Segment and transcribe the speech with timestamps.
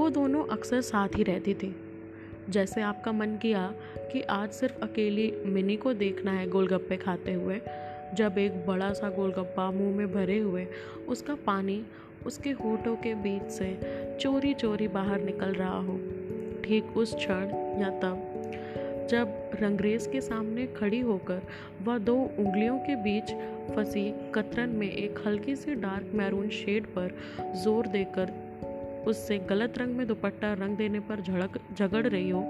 [0.00, 1.74] वो दोनों अक्सर साथ ही रहती थी।
[2.50, 3.66] जैसे आपका मन किया
[4.12, 7.60] कि आज सिर्फ़ अकेली मिनी को देखना है गोलगप्पे खाते हुए,
[8.14, 10.66] जब एक बड़ा सा गोलगप्पा मुँह में भरे हुए,
[11.08, 11.82] उसका पानी
[12.26, 13.68] उसके होठों के बीच से
[14.20, 15.98] चोरी चोरी बाहर निकल रहा हो,
[16.64, 18.26] ठीक उस क्षण या तब,
[19.10, 21.42] जब रंगरेज के सामने खड़ी होकर
[21.82, 23.32] वह दो उंगलियों के बीच
[23.74, 27.16] फंसी कतरन में एक हल्की सी डार्क मैरून शेड पर
[27.62, 28.39] ज़ोर देकर
[29.06, 32.40] उससे गलत रंग में दुपट्टा रंग देने पर झड़क, झगड़ रही हो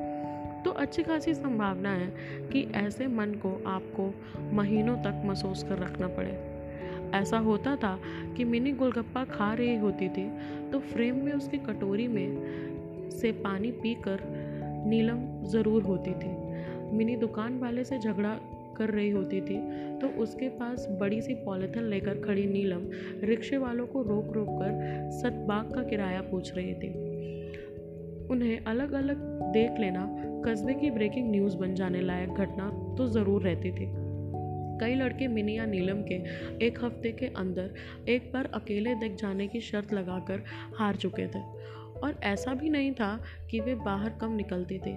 [0.65, 2.07] तो अच्छी खासी संभावना है
[2.53, 4.13] कि ऐसे मन को आपको
[4.53, 6.39] महीनों तक महसूस कर रखना पड़े।
[7.19, 7.99] ऐसा होता था
[8.37, 10.29] कि मिनी गोलगप्पा खा रही होती थी
[10.73, 14.21] तो फ्रेम में उसकी कटोरी में से पानी पीकर
[14.87, 18.37] नीलम ज़रूर होती थी। मिनी दुकान वाले से झगड़ा
[18.80, 19.59] कर रही होती थी।
[19.98, 22.89] तो उसके पास बड़ी सी पॉलिथीन लेकर खड़ी नीलम
[23.25, 26.92] रिक्शे वालों को रोक रोक कर सतबाग का किराया पूछ रही थी।
[28.28, 30.06] उन्हें अलग अलग देख लेना,
[30.47, 33.86] कस्बे की ब्रेकिंग न्यूज़ बन जाने लायक घटना तो ज़रूर रहती थी।
[34.81, 36.14] कई लड़के मिनी या नीलम के
[36.67, 37.75] एक हफ़्ते के अंदर
[38.08, 40.42] एक बार अकेले दिख जाने की शर्त लगाकर
[40.78, 41.42] हार चुके थे।
[42.01, 43.11] और ऐसा भी नहीं था
[43.51, 44.97] कि वे बाहर कम निकलती थी।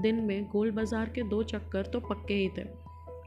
[0.00, 2.62] दिन में गोल बाज़ार के दो चक्कर तो पक्के ही थे।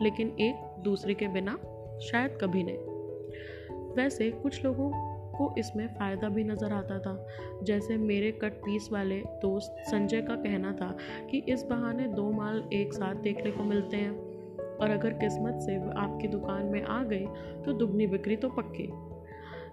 [0.01, 1.57] लेकिन एक दूसरे के बिना
[2.01, 4.89] शायद कभी नहीं। वैसे कुछ लोगों
[5.37, 7.27] को इसमें फ़ायदा भी नज़र आता था।
[7.63, 10.95] जैसे मेरे कट पीस वाले दोस्त संजय का कहना था
[11.31, 14.15] कि इस बहाने दो माल एक साथ देखने को मिलते हैं।
[14.77, 17.25] और अगर किस्मत से आपकी दुकान में आ गई
[17.65, 18.89] तो दुगनी बिक्री तो पक्की।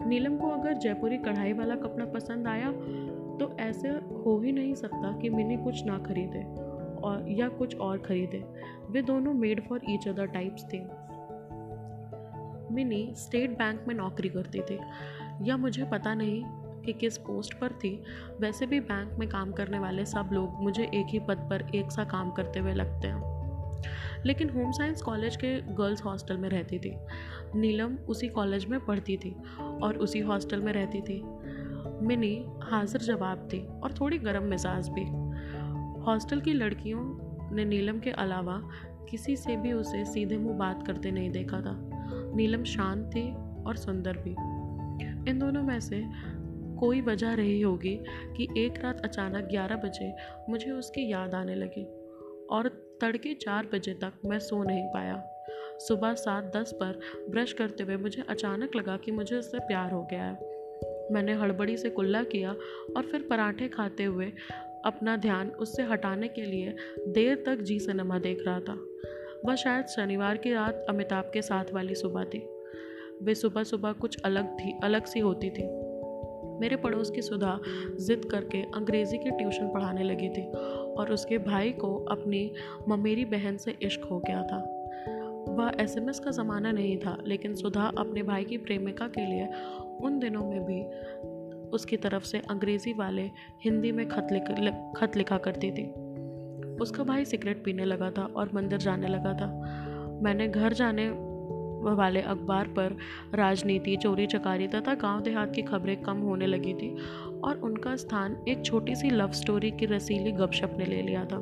[0.06, 2.70] नीलम को अगर जयपुरी कढ़ाई वाला कपड़ा पसंद आया
[3.38, 3.88] तो ऐसे
[4.24, 6.42] हो ही नहीं सकता कि मिनी कुछ ना खरीदे।
[7.04, 8.44] और, या कुछ और खरीदे।
[8.90, 11.04] वे दोनों made for each other types थे।
[12.74, 14.78] मिनी स्टेट बैंक में नौकरी करती थी।
[15.42, 16.44] या मुझे पता नहीं
[16.82, 18.02] कि किस पोस्ट पर थी।
[18.40, 21.92] वैसे भी बैंक में काम करने वाले सब लोग मुझे एक ही पद पर एक
[21.92, 23.34] सा काम करते हुए लगते हैं।
[24.26, 26.96] लेकिन होम साइंस कॉलेज के गर्ल्स हॉस्टल में रहती थी।
[27.54, 31.22] नीलम उसी कॉलेज में पढ़ती थी और उसी हॉस्टल में रहती थी।
[32.06, 35.23] मिनी हाजिर जवाब थी और थोड़ी गर्म मिजाज भी।
[36.06, 37.00] हॉस्टल की लड़कियों
[37.54, 38.70] ने नीलम के अलावा
[39.10, 41.90] किसी से भी उसे सीधे मुँह बात करते नहीं देखा था।
[42.36, 43.34] नीलम शांत थी
[43.64, 44.30] और सुंदर भी।
[45.30, 46.04] इन दोनों में से
[46.80, 50.16] कोई वजह रही होगी कि एक रात अचानक 11 बजे
[50.48, 51.84] मुझे उसकी याद आने लगी
[52.46, 52.68] और
[53.00, 55.24] तड़के चार बजे तक मैं सो नहीं पाया।
[55.78, 57.00] सुबह सात दस पर
[57.30, 60.54] ब्रश करते हुए मुझे अचानक लगा कि मुझे उससे प्यार हो गया है।
[61.12, 62.50] मैंने हड़बड़ी से कुल्ला किया
[62.96, 64.32] और फिर पराठे खाते हुए
[64.84, 66.76] अपना ध्यान उससे हटाने के लिए
[67.08, 68.78] देर तक जी सिनेमा देख रहा था।
[69.46, 72.48] वह शायद शनिवार की रात अमिताभ के साथ वाली सुबह थी।
[73.22, 75.66] वे सुबह सुबह कुछ अलग थी, अलग सी होती थी।
[76.60, 77.60] मेरे पड़ोस की सुधा
[78.00, 80.46] जिद करके अंग्रेज़ी की ट्यूशन पढ़ाने लगी थी
[80.94, 82.54] और उसके भाई को अपनी
[82.88, 84.58] ममेरी बहन से इश्क हो गया था।
[85.48, 89.48] वह एसएमएस का ज़माना नहीं था, लेकिन सुधा अपने भाई की प्रेमिका के लिए
[90.02, 90.82] उन दिनों में भी
[91.74, 93.30] उसकी तरफ़ से अंग्रेज़ी वाले
[93.64, 94.42] हिंदी में खत लिख
[94.96, 95.86] खत लिखा करती थी।
[96.74, 99.46] उसका भाई सिगरेट पीने लगा था और मंदिर जाने लगा था।
[100.22, 101.34] मैंने घर जाने
[101.84, 102.96] वाले अखबार पर
[103.34, 106.96] राजनीति, चोरी चकारी तथा गाँव देहात की खबरें कम होने लगी थी
[107.44, 111.36] और उनका स्थान एक छोटी सी लव स्टोरी की रसीली गपशप ने ले लिया था।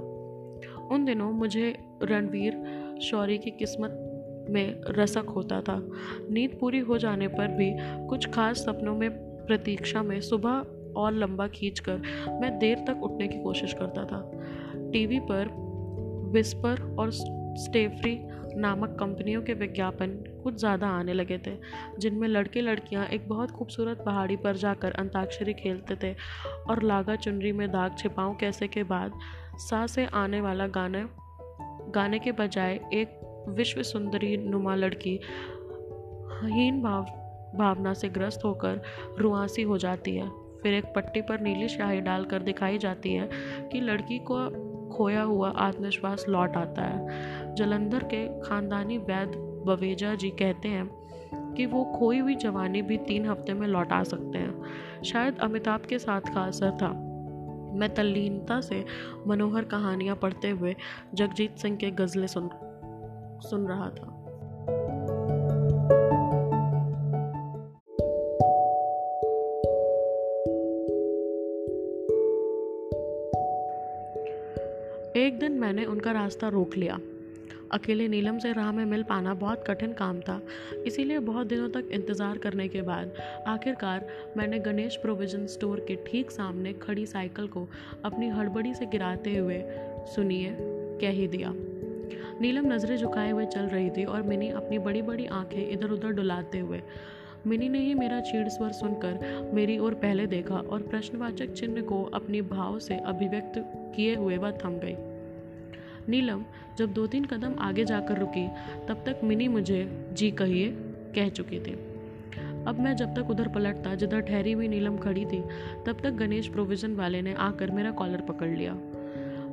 [0.91, 2.62] उन दिनों मुझे रणवीर
[3.03, 4.09] शौरी की किस्मत
[4.50, 5.88] में रसक होता था।
[6.31, 7.71] नींद पूरी हो जाने पर भी
[8.09, 10.64] कुछ खास सपनों में प्रतीक्षा में सुबह
[10.97, 12.03] और लंबा खींचकर
[12.41, 14.20] मैं देर तक उठने की कोशिश करता था।
[14.92, 15.48] टीवी पर
[16.32, 18.19] विस्पर और स्टेफ्री
[18.56, 20.08] नामक कंपनियों के विज्ञापन
[20.42, 21.53] कुछ ज़्यादा आने लगे थे,
[21.98, 26.14] जिनमें लड़के लड़कियाँ एक बहुत खूबसूरत पहाड़ी पर जाकर अंताक्षरी खेलते थे
[26.70, 29.12] और लागा चुनरी में दाग छिपाऊँ कैसे के बाद
[29.59, 31.09] सा से आने वाला गाना,
[31.94, 35.19] गाने के बजाय एक विश्व सुंदरी नुमा लड़की
[36.44, 37.04] हीन भाव
[37.54, 38.83] भावना से ग्रस्त होकर
[39.19, 40.31] रुआसी हो जाती है।
[40.63, 43.28] फिर एक पट्टी पर नीली शाही डालकर दिखाई जाती है
[43.72, 49.33] कि लड़की को खोया हुआ आत्मविश्वास लौट आता है। जलंधर के खानदानी वैद
[49.66, 50.91] बवेजा जी कहते हैं
[51.54, 55.99] कि वो खोई हुई जवानी भी तीन हफ़्ते में लौटा सकते हैं। शायद अमिताभ के
[55.99, 56.89] साथ का असर था।
[57.75, 58.84] मैं तल्लीनता से
[59.27, 60.77] मनोहर कहानियाँ पढ़ते हुए
[61.15, 62.51] जगजीत सिंह के गज़लें सुन
[63.51, 64.11] सुन रहा था।
[75.72, 76.98] मैंने उनका रास्ता रोक लिया।
[77.72, 80.41] अकेले नीलम से राह में मिल पाना बहुत कठिन काम था,
[80.86, 83.13] इसीलिए बहुत दिनों तक इंतज़ार करने के बाद
[83.48, 87.66] आखिरकार मैंने गणेश प्रोविज़न स्टोर के ठीक सामने खड़ी साइकिल को
[88.04, 89.63] अपनी हड़बड़ी से गिराते हुए,
[90.15, 90.54] सुनिए,
[91.01, 91.53] कह ही दिया।
[92.41, 96.10] नीलम नज़रें झुकाए हुए चल रही थी और मिनी अपनी बड़ी बड़ी आँखें इधर उधर
[96.10, 96.80] डुलाते हुए।
[97.47, 102.03] मिनी ने ही मेरा चीड़ स्वर सुनकर मेरी ओर पहले देखा और प्रश्नवाचक चिन्ह को
[102.15, 103.54] अपनी भाव से अभिव्यक्त
[103.97, 104.97] किए हुए वह थम गई।
[106.09, 106.45] नीलम,
[106.78, 108.49] जब दो तीन कदम आगे जाकर रुकी,
[108.89, 110.69] तब तक मिनी मुझे, जी कहिए,
[111.15, 111.72] कह चुकी थी।
[112.66, 115.45] अब मैं जब तक उधर पलटता, जिधर ठहरी हुई नीलम खड़ी थी,
[115.87, 118.78] तब तक गणेश प्रोविज़न वाले ने आकर मेरा कॉलर पकड़ लिया।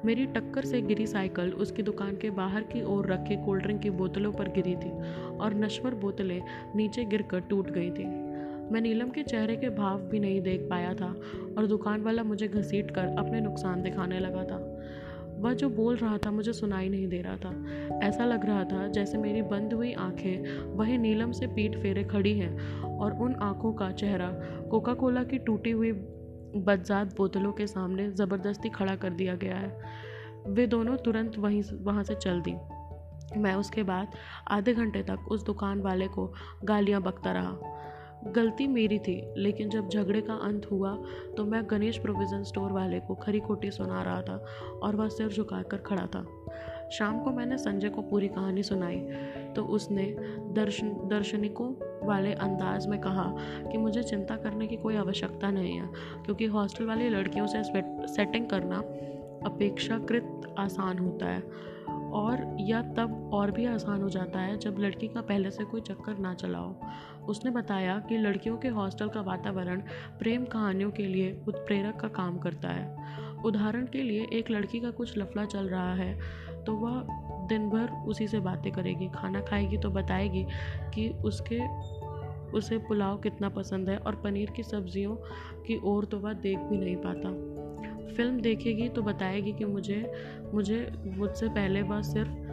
[0.05, 3.89] मेरी टक्कर से गिरी साइकिल, उसकी दुकान के बाहर की ओर रखे कोल्ड ड्रिंक की
[3.89, 4.91] बोतलों पर गिरी थी
[5.37, 6.41] और नश्वर बोतलें
[6.75, 8.05] नीचे गिरकर टूट गई थी।
[8.71, 11.15] मैं नीलम के चेहरे के भाव भी नहीं देख पाया था
[11.57, 14.68] और दुकान वाला मुझे घसीट कर अपने नुकसान दिखाने लगा था।
[15.39, 18.87] वह जो बोल रहा था मुझे सुनाई नहीं दे रहा था। ऐसा लग रहा था
[18.87, 23.73] जैसे मेरी बंद हुई आँखें वही नीलम से पीठ फेरे खड़ी हैं और उन आँखों
[23.73, 24.27] का चेहरा
[24.71, 25.91] कोका कोला की टूटी हुई
[26.55, 29.81] बदजात बोतलों के सामने ज़बरदस्ती खड़ा कर दिया गया है।
[30.47, 32.55] वे दोनों तुरंत वहीं वहाँ से चल दी।
[33.39, 34.07] मैं उसके बाद
[34.47, 36.33] आधे घंटे तक उस दुकान वाले को
[36.63, 37.57] गालियाँ बकता रहा।
[38.25, 40.95] गलती मेरी थी, लेकिन जब झगड़े का अंत हुआ
[41.37, 44.45] तो मैं गणेश प्रोविज़न स्टोर वाले को खरी खोटी सुना रहा था
[44.83, 46.25] और वह सिर झुका कर खड़ा था।
[46.89, 48.99] शाम को मैंने संजय को पूरी कहानी सुनाई
[49.55, 50.03] तो उसने
[50.53, 51.71] दर्शन, दर्शनिकों
[52.07, 53.25] वाले अंदाज में कहा
[53.71, 55.89] कि मुझे चिंता करने की कोई आवश्यकता नहीं है,
[56.25, 57.63] क्योंकि हॉस्टल वाली लड़कियों से
[58.07, 58.77] सेटिंग करना
[59.45, 61.43] अपेक्षाकृत आसान होता है।
[62.13, 65.81] और या तब और भी आसान हो जाता है जब लड़की का पहले से कोई
[65.81, 66.73] चक्कर ना चलाओ
[67.27, 69.81] उसने बताया कि लड़कियों के हॉस्टल का वातावरण
[70.19, 74.91] प्रेम कहानियों के लिए उत्प्रेरक का काम करता है। उदाहरण के लिए एक लड़की का
[74.91, 76.19] कुछ लफड़ा चल रहा है
[76.65, 77.03] तो वह
[77.47, 80.45] दिन भर उसी से बातें करेगी, खाना खाएगी तो बताएगी
[80.93, 81.59] कि उसके,
[82.51, 85.15] उसे पुलाव कितना पसंद है और पनीर की सब्जियों
[85.63, 87.29] की ओर तो वह देख भी नहीं पाता।
[88.09, 90.11] फ़िल्म देखेगी तो बताएगी कि मुझे
[90.53, 92.49] मुझे मुझसे पहले वह सिर्फ़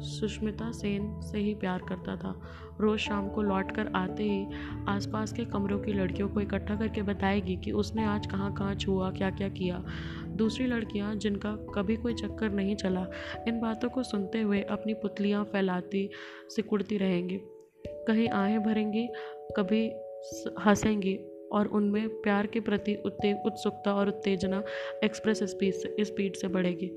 [0.00, 2.40] सुष्मिता सेन से ही प्यार करता था।
[2.80, 4.46] रोज़ शाम को लौट कर आते ही
[4.88, 9.10] आसपास के कमरों की लड़कियों को इकट्ठा करके बताएगी कि उसने आज कहाँ कहाँ छुआ
[9.10, 9.84] क्या क्या। किया
[10.28, 13.06] दूसरी लड़कियाँ, जिनका कभी कोई चक्कर नहीं चला,
[13.48, 16.10] इन बातों को सुनते हुए अपनी पुतलियाँ फैलाती,
[16.48, 17.40] सिकुड़ती रहेंगी।
[17.86, 19.08] कहीं आहें भरेंगी,
[19.56, 19.86] कभी
[20.66, 21.14] हंसेंगी।
[21.54, 22.94] और उनमें प्यार के प्रति
[23.46, 24.62] उत्सुकता और उत्तेजना
[25.04, 26.90] एक्सप्रेस स्पीड से स्पीड से बढ़ेगी।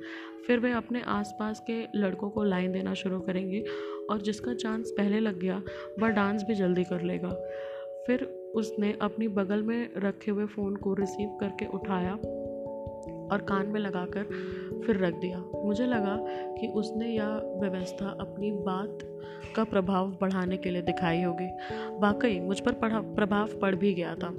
[0.48, 3.64] फिर वे अपने आसपास के लड़कों को लाइन देना शुरू करेंगी
[4.10, 5.62] और जिसका चांस पहले लग गया,
[6.00, 7.30] वह डांस भी जल्दी कर लेगा।
[8.08, 8.24] फिर
[8.56, 12.14] उसने अपनी बगल में रखे हुए फ़ोन को रिसीव करके उठाया
[13.32, 14.24] और कान में लगाकर
[14.86, 16.18] फिर रख दिया। मुझे लगा
[16.56, 18.98] कि उसने यह व्यवस्था अपनी बात
[19.58, 21.48] का प्रभाव बढ़ाने के लिए दिखाई होगी।
[22.00, 24.36] वाकई, मुझ पर प्रभाव पड़ भी गया था।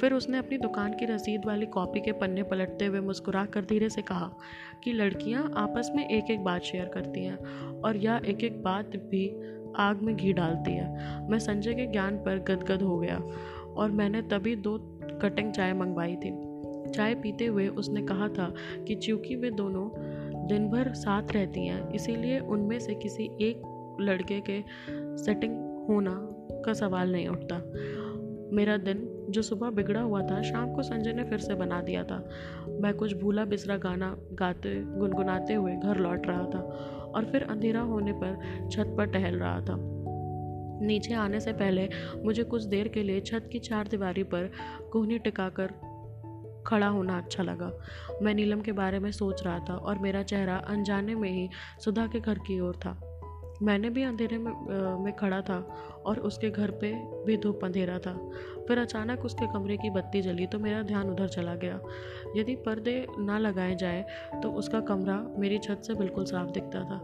[0.00, 3.88] फिर उसने अपनी दुकान की रसीद वाली कॉपी के पन्ने पलटते हुए मुस्कुरा कर धीरे
[3.88, 4.30] से कहा
[4.84, 7.36] कि, लड़कियाँ आपस में एक एक बात शेयर करती हैं
[7.80, 9.40] और यह एक एक बात भी
[9.76, 10.88] आग में घी डालती है।
[11.30, 13.20] मैं संजय के ज्ञान पर गदगद हो गया
[13.76, 14.78] और मैंने तभी दो
[15.22, 16.30] कटिंग चाय मंगवाई थी।
[16.90, 18.54] चाय पीते हुए उसने कहा था
[18.88, 19.90] कि, चूँकि वे दोनों
[20.46, 24.64] दिन भर साथ रहती हैं, इसीलिए उनमें से किसी एक लड़के के
[25.22, 26.12] सेटिंग होना
[26.64, 27.56] का सवाल नहीं उठता।
[28.52, 32.04] मेरा दिन जो सुबह बिगड़ा हुआ था, शाम को संजय ने फिर से बना दिया
[32.04, 32.28] था।
[32.68, 36.60] मैं कुछ भूला बिसरा गाना गाते, गुनगुनाते हुए घर लौट रहा था
[37.14, 39.98] और फिर अंधेरा होने पर छत पर टहल रहा था।
[40.80, 41.88] नीचे आने से पहले
[42.24, 44.50] मुझे कुछ देर के लिए छत की चार दीवारी पर
[44.92, 45.66] कोहनी टिकाकर
[46.66, 47.72] खड़ा होना अच्छा लगा।
[48.22, 51.48] मैं नीलम के बारे में सोच रहा था और मेरा चेहरा अनजाने में ही
[51.84, 53.07] सुधा के घर की ओर था।
[53.62, 54.52] मैंने भी अंधेरे में
[55.04, 55.58] में खड़ा था
[56.06, 56.92] और उसके घर पे
[57.26, 58.12] भी धूप अंधेरा था।
[58.68, 61.80] फिर अचानक उसके कमरे की बत्ती जली तो मेरा ध्यान उधर चला गया।
[62.36, 64.04] यदि पर्दे ना लगाए जाए
[64.42, 66.98] तो उसका कमरा मेरी छत से बिल्कुल साफ़ दिखता था।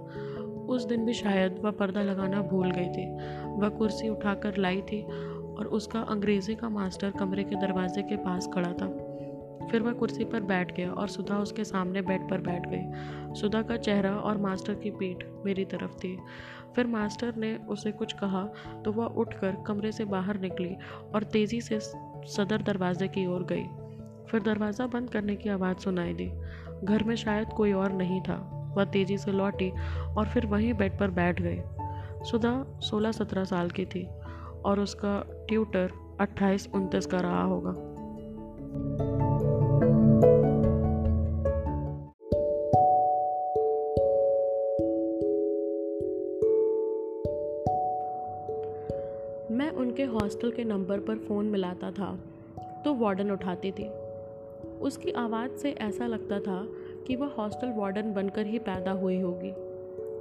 [0.68, 3.10] उस दिन भी शायद वह पर्दा लगाना भूल गई थी।
[3.60, 8.48] वह कुर्सी उठाकर लाई थी और उसका अंग्रेज़ी का मास्टर कमरे के दरवाजे के पास
[8.54, 8.86] खड़ा था।
[9.70, 13.62] फिर वह कुर्सी पर बैठ गया और सुधा उसके सामने बेड पर बैठ गई। सुधा
[13.62, 16.18] का चेहरा और मास्टर की पीठ मेरी तरफ़ थी।
[16.76, 18.42] फिर मास्टर ने उसे कुछ कहा
[18.84, 20.76] तो वह उठकर कमरे से बाहर निकली
[21.14, 21.78] और तेज़ी से
[22.26, 23.64] सदर दरवाजे की ओर गई।
[24.30, 26.30] फिर दरवाज़ा बंद करने की आवाज़ सुनाई दी।
[26.84, 28.36] घर में शायद कोई और नहीं था।
[28.76, 29.70] वह तेज़ी से लौटी
[30.08, 31.60] और फिर वहीं बेड पर बैठ गई।
[32.24, 34.06] सुधा सोलह सत्रह साल की थी
[34.64, 35.18] और उसका
[35.48, 35.90] ट्यूटर
[36.20, 37.74] अट्ठाईस उनतीस का रहा होगा।
[50.24, 52.06] हॉस्टल के नंबर पर फ़ोन मिलाता था
[52.84, 53.88] तो वार्डन उठाती थी।
[54.80, 56.56] उसकी आवाज़ से ऐसा लगता था
[57.06, 59.50] कि वह हॉस्टल वार्डन बनकर ही पैदा हुई होगी,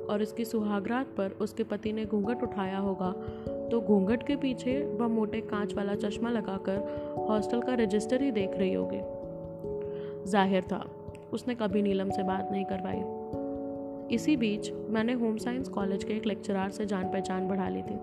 [0.06, 3.12] और इसकी सुहागरात पर उसके पति ने घूंघट उठाया होगा
[3.72, 8.58] तो घूंघट के पीछे वह मोटे कांच वाला चश्मा लगाकर हॉस्टल का रजिस्टर ही देख
[8.58, 9.02] रही होगी।
[10.32, 10.86] ज़ाहिर था,
[11.34, 16.26] उसने कभी नीलम से बात नहीं करवाई। इसी बीच मैंने होम साइंस कॉलेज के एक
[16.26, 18.00] लेक्चरार से जान पहचान बढ़ा ली थी।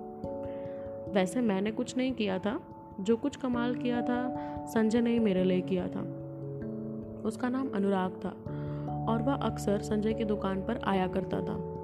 [1.13, 2.61] वैसे मैंने कुछ नहीं किया था।
[3.01, 4.37] जो कुछ कमाल किया था,
[4.67, 6.01] संजय ने ही मेरे लिए किया था।
[7.25, 8.29] उसका नाम अनुराग था
[9.09, 11.81] और वह अक्सर संजय की दुकान पर आया करता था।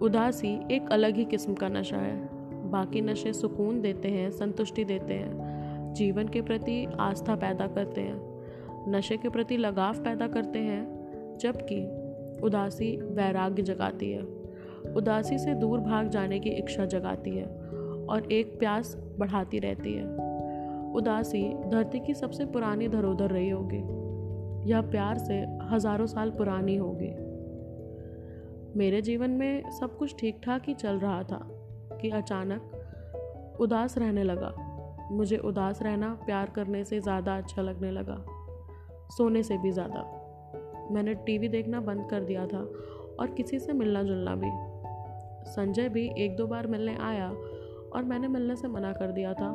[0.00, 2.36] उदासी एक अलग ही किस्म का नशा है।
[2.70, 5.46] बाकी नशे सुकून देते हैं, संतुष्टि देते हैं,
[5.94, 8.44] जीवन के प्रति आस्था पैदा करते हैं,
[8.88, 10.96] नशे के प्रति लगाव पैदा करते हैं,
[11.38, 12.06] जबकि
[12.42, 14.35] उदासी वैराग्य जगाती है।
[14.94, 17.46] उदासी से दूर भाग जाने की इच्छा जगाती है
[18.06, 20.04] और एक प्यास बढ़ाती रहती है।
[20.92, 23.82] उदासी धरती की सबसे पुरानी धरोधर रही होगी।
[24.70, 25.34] यह प्यार से
[25.70, 27.14] हज़ारों साल पुरानी होगी।
[28.78, 31.40] मेरे जीवन में सब कुछ ठीक ठाक ही चल रहा था
[32.00, 34.52] कि अचानक उदास रहने लगा।
[35.12, 38.24] मुझे उदास रहना, प्यार करने से ज़्यादा अच्छा लगने लगा।
[39.16, 40.00] सोने से भी ज़्यादा।
[40.90, 42.58] मैंने टीवी देखना बंद कर दिया था
[43.20, 44.50] और किसी से मिलना जुलना भी।
[45.46, 47.30] संजय भी एक दो बार मिलने आया
[47.94, 49.52] और मैंने मिलने से मना कर दिया था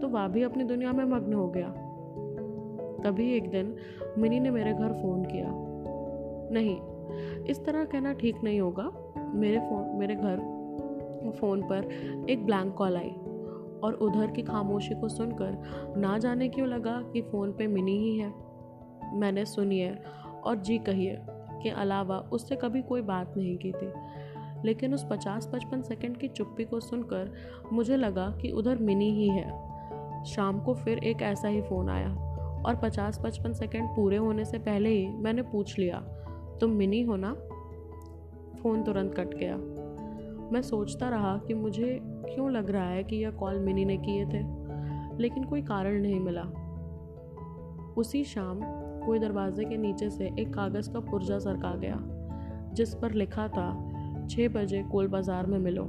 [0.00, 1.68] तो वह भी अपनी दुनिया में मग्न हो गया।
[3.04, 3.76] तभी एक दिन
[4.18, 5.48] मिनी ने मेरे घर फ़ोन किया।
[6.52, 6.80] नहीं,
[7.44, 8.90] इस तरह कहना ठीक नहीं होगा।
[9.34, 10.36] मेरे फ़ोन, मेरे घर
[11.40, 11.88] फ़ोन पर
[12.30, 13.10] एक ब्लैंक कॉल आई
[13.82, 15.62] और उधर की खामोशी को सुनकर
[15.96, 18.32] ना जाने क्यों लगा कि फ़ोन पे मिनी ही है।
[19.14, 19.98] मैंने सुनिए
[20.44, 21.18] और जी कहिए
[21.62, 23.90] के अलावा उससे कभी कोई बात नहीं की थी।
[24.64, 27.32] लेकिन उस पचास पचपन सेकंड की चुप्पी को सुनकर
[27.72, 32.14] मुझे लगा कि उधर मिनी ही है। शाम को फिर एक ऐसा ही फ़ोन आया
[32.66, 35.98] और पचास पचपन सेकंड पूरे होने से पहले ही मैंने पूछ लिया,
[36.60, 37.32] तुम मिनी हो ना?
[38.62, 39.56] फ़ोन तुरंत कट गया।
[40.52, 44.24] मैं सोचता रहा कि मुझे क्यों लग रहा है कि यह कॉल मिनी ने किए
[44.24, 44.42] थे,
[45.18, 46.42] लेकिन कोई कारण नहीं मिला।
[47.96, 48.60] उसी शाम
[49.06, 51.98] कोई दरवाजे के नीचे से एक कागज़ का पुर्जा सरका गया,
[52.74, 53.87] जिस पर लिखा था
[54.30, 55.84] छः बजे कोल बाज़ार में मिलो।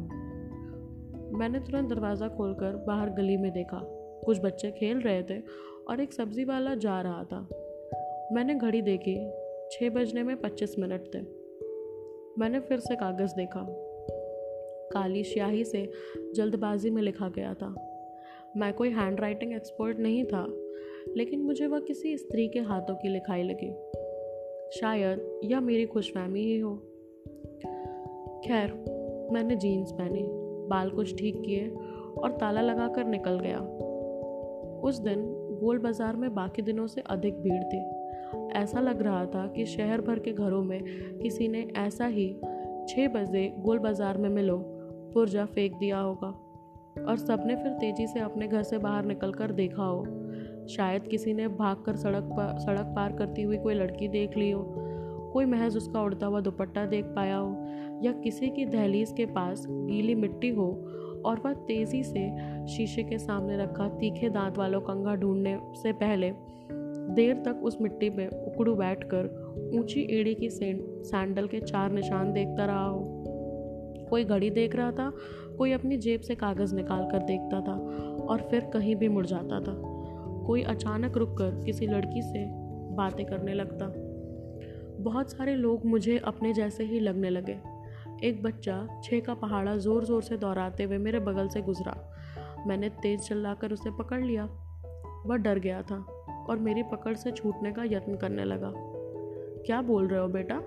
[1.38, 3.82] मैंने तुरंत दरवाज़ा खोलकर बाहर गली में देखा।
[4.26, 5.40] कुछ बच्चे खेल रहे थे
[5.90, 7.48] और एक सब्ज़ी वाला जा रहा था।
[8.32, 9.16] मैंने घड़ी देखी।
[9.72, 11.22] छः बजने में पच्चीस मिनट थे।
[12.40, 13.66] मैंने फिर से कागज़ देखा।
[14.94, 15.92] काली स्याही से
[16.36, 17.76] जल्दबाजी में लिखा गया था।
[18.58, 20.46] मैं कोई हैंड राइटिंग एक्सपर्ट नहीं था,
[21.18, 23.72] लेकिन मुझे वह किसी स्त्री के हाथों की लिखाई लगी।
[24.80, 26.89] शायद यह मेरी खुशफहमी ही हो।
[28.46, 28.72] खैर,
[29.34, 30.24] मैंने जीन्स पहनी,
[30.70, 31.68] बाल कुछ ठीक किए
[32.18, 33.60] और ताला लगाकर निकल गया।
[34.84, 35.24] उस दिन
[35.62, 37.80] गोल बाज़ार में बाकी दिनों से अधिक भीड़ थी।
[38.58, 40.80] ऐसा लग रहा था कि शहर भर के घरों में
[41.20, 42.30] किसी ने ऐसा ही
[42.90, 44.58] छः बजे गोल बाज़ार में मिलो,
[45.14, 46.28] पुर्जा फेंक दिया होगा
[47.08, 50.06] और सबने फिर तेज़ी से अपने घर से बाहर निकल कर देखा हो।
[50.68, 54.50] शायद किसी ने भाग कर सड़क पर सड़क पार करती हुई कोई लड़की देख ली
[54.52, 54.64] हो,
[55.34, 57.69] कोई महज उसका उड़ता हुआ दुपट्टा देख पाया हो
[58.04, 60.68] या किसी की दहलीज के पास गीली मिट्टी हो
[61.26, 62.30] और वह तेज़ी से
[62.68, 66.32] शीशे के सामने रखा तीखे दांत वालों कंघा ढूँढने से पहले
[67.14, 69.26] देर तक उस मिट्टी में उकड़ू बैठकर
[69.74, 73.24] ऊँची एड़ी की सैंडल के चार निशान देखता रहा हो।
[74.10, 75.12] कोई घड़ी देख रहा था,
[75.58, 77.74] कोई अपनी जेब से कागज़ निकाल कर देखता था
[78.26, 79.82] और फिर कहीं भी मुड़ जाता था।
[80.46, 82.46] कोई अचानक रुककर किसी लड़की से
[82.96, 83.94] बातें करने लगता।
[85.04, 87.58] बहुत सारे लोग मुझे अपने जैसे ही लगने लगे।
[88.24, 92.14] एक बच्चा छः का पहाड़ा ज़ोर ज़ोर से दोहराते हुए मेरे बगल से गुजरा।
[92.68, 94.46] मैंने तेज़ चिल्लाकर उसे पकड़ लिया।
[95.26, 95.96] वह डर गया था
[96.50, 98.74] और मेरी पकड़ से छूटने का यत्न करने लगा।
[99.66, 100.62] क्या बोल रहे हो बेटा?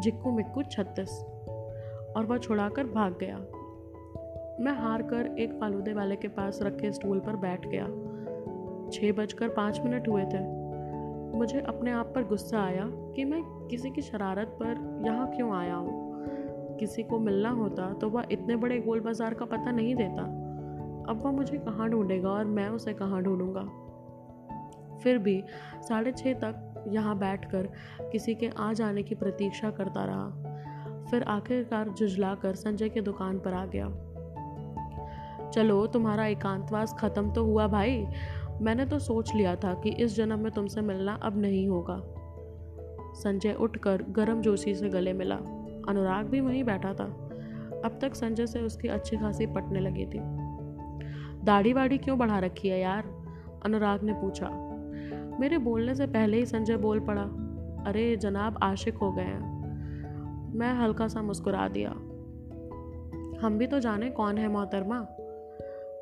[0.00, 1.24] जिक्कू मिक्कू छत्तीस।
[2.16, 3.38] और वह छुड़ाकर भाग गया।
[4.60, 7.86] मैं हार कर एक फालूदे वाले के पास रखे स्टूल पर बैठ गया।
[8.90, 10.40] छः बजकर पाँच मिनट हुए थे।
[11.36, 15.74] मुझे अपने आप पर गुस्सा आया कि मैं किसी की शरारत पर यहाँ क्यों आया
[15.74, 16.01] हूँ?
[16.80, 20.22] किसी को मिलना होता तो वह इतने बड़े गोल बाज़ार का पता नहीं देता।
[21.08, 23.62] अब वह मुझे कहाँ ढूंढेगा और मैं उसे कहाँ ढूंढूँगा?
[24.98, 25.42] फिर भी
[25.88, 27.68] साढ़े छः तक यहाँ बैठकर
[28.12, 33.38] किसी के आ जाने की प्रतीक्षा करता रहा। फिर आखिरकार जुझला कर संजय के दुकान
[33.38, 33.88] पर आ गया।
[35.50, 38.06] चलो, तुम्हारा एकांतवास ख़त्म तो हुआ भाई।
[38.60, 42.00] मैंने तो सोच लिया था कि इस जन्म में तुमसे मिलना अब नहीं होगा।
[43.14, 45.38] संजय उठकर गर्म जोशी से गले मिला।
[45.88, 47.04] अनुराग भी वहीं बैठा था।
[47.84, 50.20] अब तक संजय से उसकी अच्छी खासी पटने लगी थी।
[51.44, 53.04] दाढ़ी वाड़ी क्यों बढ़ा रखी है यार?
[53.64, 54.48] अनुराग ने पूछा।
[55.40, 57.22] मेरे बोलने से पहले ही संजय बोल पड़ा,
[57.86, 59.52] अरे, जनाब आशिक हो गए हैं।
[60.54, 61.90] मैं हल्का सा मुस्कुरा दिया।
[63.46, 64.96] हम भी तो जाने कौन है मोहतरमा।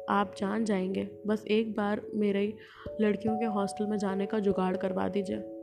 [0.09, 2.55] आप जान जाएँगे। बस एक बार मेरे
[3.01, 5.60] लड़कियों के हॉस्टल में जाने का जुगाड़ करवा दीजिए।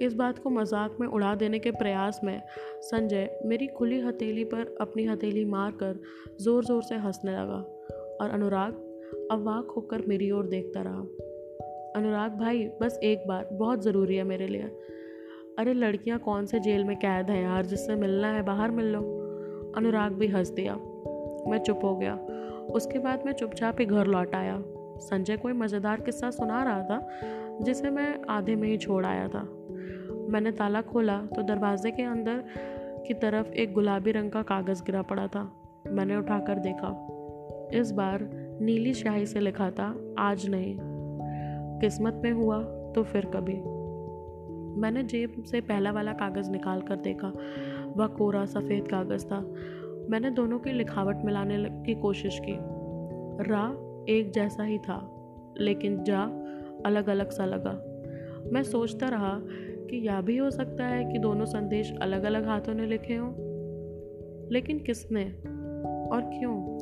[0.00, 2.42] इस बात को मज़ाक में उड़ा देने के प्रयास में,
[2.80, 6.00] संजय मेरी खुली हथेली पर अपनी हथेली मारकर
[6.40, 7.88] ज़ोर ज़ोर से हंसने लगा
[8.20, 8.72] और अनुराग
[9.30, 11.00] अवाक होकर मेरी ओर देखता रहा।
[11.96, 14.62] अनुराग भाई, बस एक बार बहुत ज़रूरी है मेरे लिए।
[15.58, 19.00] अरे, लड़कियाँ कौन से जेल में कैद हैं यार, जिससे मिलना है, बाहर मिल लो।
[19.76, 20.74] अनुराग भी हंस दिया।
[21.48, 22.14] मैं चुप हो गया।
[22.70, 24.62] उसके बाद मैं चुपचाप ही घर लौट आया।
[24.98, 27.08] संजय कोई मज़ेदार किस्सा सुना रहा था,
[27.62, 29.63] जिसे मैं आधे में ही छोड़ आया था।
[30.28, 32.44] मैंने ताला खोला तो दरवाजे के अंदर
[33.06, 35.52] की तरफ़ एक गुलाबी रंग का कागज़ गिरा पड़ा था।
[35.86, 37.08] मैंने उठाकर देखा।
[37.80, 40.78] इस बार नीली स्याही से लिखा था, आज नहीं।
[41.80, 43.74] किस्मत में हुआ तो फिर कभी।
[44.80, 47.32] मैंने जेब से पहला वाला कागज़ निकाल कर देखा।
[47.96, 49.40] वह कोरा सफ़ेद कागज़ था।
[50.10, 52.58] मैंने दोनों की लिखावट मिलाने की कोशिश की।
[53.50, 53.76] रा
[54.08, 55.10] एक जैसा ही था,
[55.60, 56.22] लेकिन जा
[56.86, 57.72] अलग अलग सा लगा।
[58.52, 59.40] मैं सोचता रहा
[59.94, 63.32] कि यह भी हो सकता है कि दोनों संदेश अलग अलग हाथों ने लिखे हों।
[64.52, 65.24] लेकिन किसने
[66.12, 66.78] और क्यों?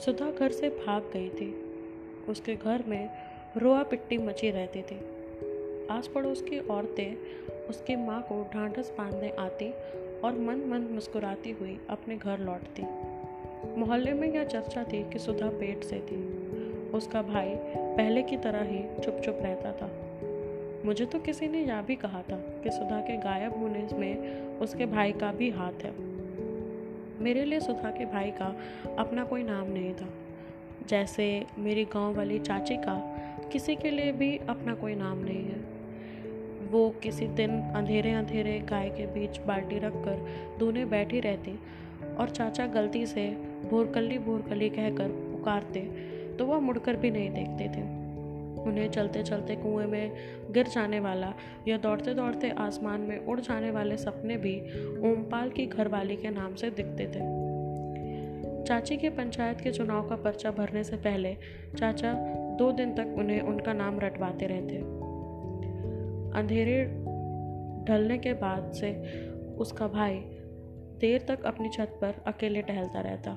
[0.00, 1.54] सुधा घर से भाग गई थी।
[2.28, 3.10] उसके घर में
[3.56, 5.00] रोआ पिट्टी मची रहती थी।
[5.90, 7.16] आस पड़ोस की औरतें
[7.70, 9.74] उसकी माँ को ढांढस बांधने आती
[10.24, 12.82] और मन मन मुस्कुराती हुई अपने घर लौटती।
[13.80, 16.42] मोहल्ले में यह चर्चा थी कि सुधा पेट से थी।
[16.90, 17.50] उसका भाई
[17.96, 19.90] पहले की तरह ही चुप चुप रहता था।
[20.84, 24.86] मुझे तो किसी ने यह भी कहा था कि सुधा के गायब होने में उसके
[24.86, 25.94] भाई का भी हाथ है।
[27.22, 28.56] मेरे लिए सुधा के भाई का
[28.98, 30.08] अपना कोई नाम नहीं था।
[30.88, 33.18] जैसे मेरी गाँव वाली चाची का,
[33.52, 35.71] किसी के लिए भी अपना कोई नाम नहीं है।
[36.72, 40.26] वो किसी दिन अंधेरे अंधेरे गाय के बीच बाल्टी रख कर
[40.58, 41.58] दूने बैठी रहती
[42.18, 43.28] और चाचा गलती से
[43.70, 45.80] भोरकली भोरकली कहकर पुकारते
[46.38, 47.82] तो वह मुड़कर भी नहीं देखते थे।
[48.62, 50.12] उन्हें चलते चलते कुएँ में
[50.50, 51.32] गिर जाने वाला
[51.68, 54.60] या दौड़ते दौड़ते आसमान में उड़ जाने वाले सपने भी
[55.12, 57.30] ओमपाल की घरवाली के नाम से दिखते थे।
[58.64, 61.36] चाची के पंचायत के चुनाव का पर्चा भरने से पहले
[61.78, 62.12] चाचा
[62.58, 65.01] दो दिन तक उन्हें उनका नाम रटवाते रहते।
[66.34, 66.84] अंधेरे
[67.84, 68.92] ढलने के बाद से
[69.58, 70.14] उसका भाई
[71.00, 73.32] देर तक अपनी छत पर अकेले टहलता रहता।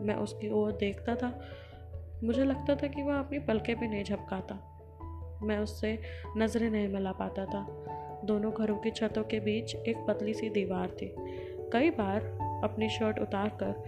[0.00, 1.40] मैं उसकी ओर देखता था।
[2.24, 4.70] मुझे लगता था कि वह अपनी पलकें भी नहीं झपकाता।
[5.42, 5.98] मैं उससे
[6.36, 7.84] नज़रें नहीं मिला पाता था।
[8.24, 11.14] दोनों घरों की छतों के बीच एक पतली सी दीवार थी।
[11.72, 12.20] कई बार
[12.64, 13.84] अपनी शर्ट उतार कर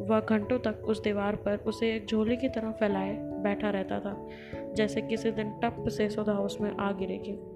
[0.00, 4.28] वह घंटों तक उस दीवार पर उसे एक झोली की तरह फैलाए बैठा रहता था,
[4.74, 7.49] जैसे किसी दिन टप से सुधा उसमें आ गिरेगी।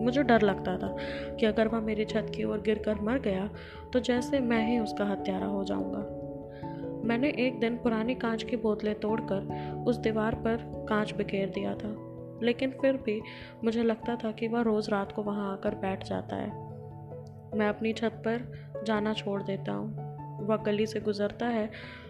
[0.00, 0.94] मुझे डर लगता था
[1.36, 3.48] कि अगर वह मेरी छत की ओर गिर कर मर गया
[3.92, 5.98] तो जैसे मैं ही उसका हत्यारा हो जाऊँगा।
[7.04, 11.94] मैंने एक दिन पुरानी कांच की बोतलें तोड़कर उस दीवार पर कांच बिखेर दिया था,
[12.42, 13.20] लेकिन फिर भी
[13.64, 16.50] मुझे लगता था कि वह रोज़ रात को वहाँ आकर बैठ जाता है।
[17.58, 21.68] मैं अपनी छत पर जाना छोड़ देता हूँ। वह गली से गुजरता है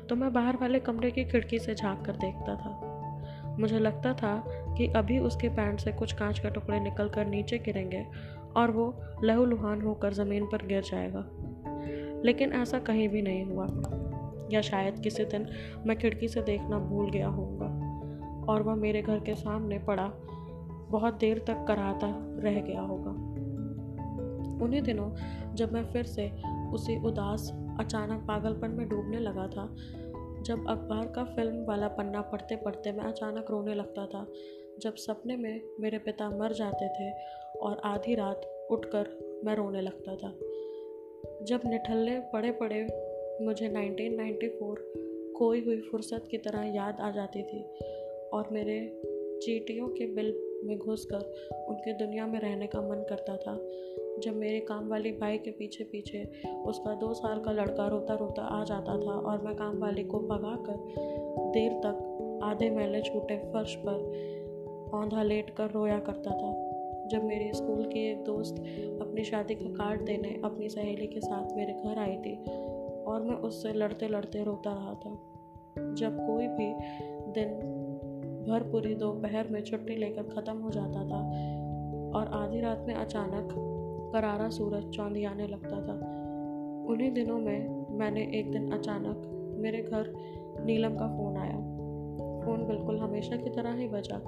[0.09, 4.33] तो मैं बाहर वाले कमरे की खिड़की से झाँक कर देखता था। मुझे लगता था
[4.77, 8.07] कि अभी उसके पैंट से कुछ कांच के टुकड़े निकल कर नीचे गिरेंगे
[8.57, 11.31] और वो लहूलुहान होकर ज़मीन पर गिर जाएगा।
[12.25, 13.67] लेकिन ऐसा कहीं भी नहीं हुआ।
[14.51, 15.47] या शायद किसी दिन
[15.87, 17.91] मैं खिड़की से देखना भूल गया होऊँगा।
[18.53, 20.13] और वह मेरे घर के सामने पड़ा,
[20.91, 23.11] बहुत देर तक कराता रह गया होगा।
[24.65, 25.11] उन्हीं दिनों
[25.55, 26.33] जब मैं फिर से
[26.73, 29.75] उसी उदास, अचानक पागलपन में डूबने लगा था,
[30.43, 34.27] जब अखबार का फ़िल्म वाला पन्ना पढ़ते पढ़ते मैं अचानक रोने लगता था
[34.81, 37.13] जब सपने में मेरे पिता मर जाते थे
[37.59, 39.07] और आधी रात उठकर
[39.45, 40.39] मैं रोने लगता था।
[41.45, 43.11] जब निठल्ले पड़े पड़े
[43.45, 44.77] मुझे 1994
[45.39, 47.63] खोई हुई फुर्सत की तरह याद आ जाती थी
[48.33, 49.03] और मेरे
[49.43, 51.35] चीटियों के बिल में घुसकर
[51.69, 53.71] उनके दुनिया में रहने का मन करता था।
[54.19, 56.25] जब मेरे काम वाली भाई के पीछे पीछे
[56.67, 60.19] उसका दो साल का लड़का रोता रोता आ जाता था और मैं काम वाली को
[60.19, 60.77] भगा कर
[61.51, 62.07] देर तक
[62.43, 64.31] आधे मैले छूटे फर्श पर
[64.95, 66.51] औंधा लेट कर रोया करता था।
[67.09, 68.55] जब मेरे स्कूल की एक दोस्त
[69.01, 72.37] अपनी शादी का कार्ड देने अपनी सहेली के साथ मेरे घर आई थी
[73.05, 75.15] और मैं उससे लड़ते लड़ते रोता रहा था।
[75.95, 76.73] जब कोई भी
[77.33, 77.49] दिन
[78.49, 81.21] भर पूरी दोपहर में छुट्टी लेकर ख़त्म हो जाता था
[82.19, 83.49] और आधी रात में अचानक
[84.13, 85.95] करारा सूरज चौंधियाने लगता था,
[86.89, 89.27] उन्हीं दिनों में मैंने एक दिन अचानक
[89.59, 90.13] मेरे घर
[90.65, 91.59] नीलम का फ़ोन आया।
[92.45, 94.21] फ़ोन बिल्कुल हमेशा की तरह ही बजा।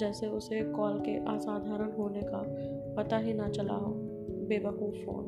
[0.00, 2.46] जैसे उसे कॉल के असाधारण होने का
[2.94, 3.94] पता ही ना चला हो,
[4.48, 5.26] बेवकूफ़ फ़ोन।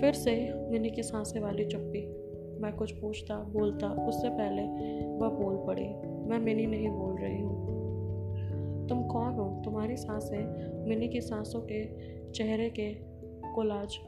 [0.00, 2.06] फिर से मिनी की साँसें वाली चुप्पी।
[2.62, 4.62] मैं कुछ पूछता, बोलता, उससे पहले
[5.06, 5.88] वह बोल पड़ी।
[6.28, 7.62] मैं मिनी नहीं बोल रही हूँ।
[8.88, 9.62] तुम कौन हो?
[9.64, 11.84] तुम्हारी साँसें मिनी की सांसों के
[12.30, 12.94] चेहरे के
[13.54, 13.98] कोलाज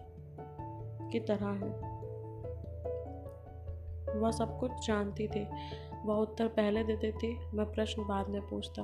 [1.13, 1.95] की तरह हैं।
[4.21, 5.47] वह सब कुछ जानती थी।
[6.05, 8.83] वह उत्तर पहले दे देती मैं प्रश्न बाद में पूछता।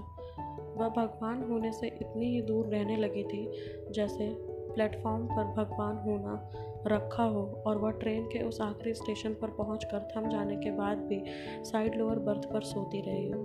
[0.77, 3.51] वह भगवान होने से इतनी ही दूर रहने लगी थी,
[3.91, 4.29] जैसे
[4.75, 6.51] प्लेटफॉर्म पर भगवान होना
[6.87, 10.99] रखा हो और वह ट्रेन के उस आखिरी स्टेशन पर पहुंचकर थम जाने के बाद
[10.99, 11.23] भी
[11.65, 13.41] साइड लोअर बर्थ पर सोती रही हो।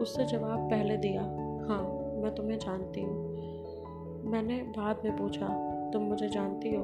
[0.00, 1.22] उससे जवाब पहले दिया
[1.68, 1.82] हाँ
[2.22, 5.46] मैं तुम्हें जानती हूँ। मैंने बाद में पूछा,
[5.92, 6.82] तुम मुझे जानती हो?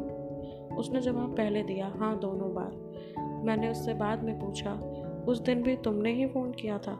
[0.78, 4.70] उसने जवाब पहले दिया हाँ दोनों बार। मैंने उससे बाद में पूछा
[5.28, 6.92] उस दिन भी तुमने ही फ़ोन किया था।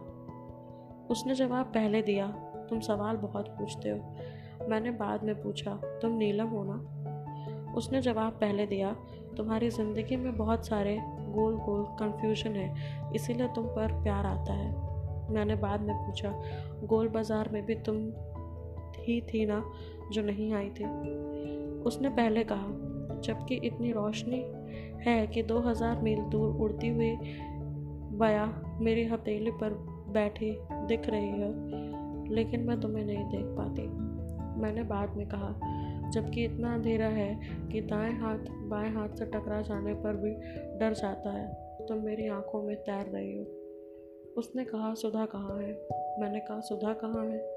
[1.10, 2.26] उसने जवाब पहले दिया,
[2.70, 4.14] तुम सवाल बहुत पूछते हो।
[4.68, 6.90] मैंने बाद में पूछा, तुम नीलम हो ना?
[7.76, 8.96] उसने जवाब पहले दिया,
[9.36, 12.74] तुम्हारी ज़िंदगी में बहुत सारे गोल गोल कन्फ्यूज़न है,
[13.14, 14.94] इसीलिए तुम पर प्यार आता है।
[15.30, 16.42] मैंने बाद में पूछा,
[16.84, 17.96] गोल बाज़ार में भी तुम
[18.98, 19.64] ही थी ना,
[20.12, 20.84] जो नहीं आई थी?
[21.82, 22.66] उसने पहले कहा,
[23.20, 24.44] जबकि इतनी रोशनी
[25.06, 27.16] है कि 2000 मील दूर उड़ती हुई
[28.18, 29.70] बया मेरी हथेली पर
[30.12, 31.50] बैठी दिख रही है,
[32.34, 33.82] लेकिन मैं तुम्हें नहीं देख पाती।
[34.60, 35.60] मैंने बाद में कहा,
[36.10, 40.30] जबकि इतना अंधेरा है कि दाएँ हाथ, बाएँ हाथ से टकरा जाने पर भी
[40.78, 43.44] डर जाता है, तुम तो मेरी आँखों में तैर रही हो।
[44.38, 45.88] उसने कहा, सुधा कहाँ है?
[46.20, 47.54] मैंने कहा, सुधा कहाँ है?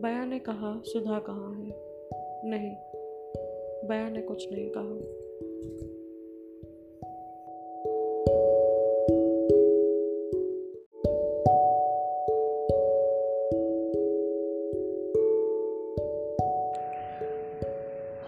[0.00, 1.72] बया ने कहा, सुधा कहाँ है?
[2.50, 2.76] नहीं,
[3.88, 5.21] बया ने कुछ नहीं कहा।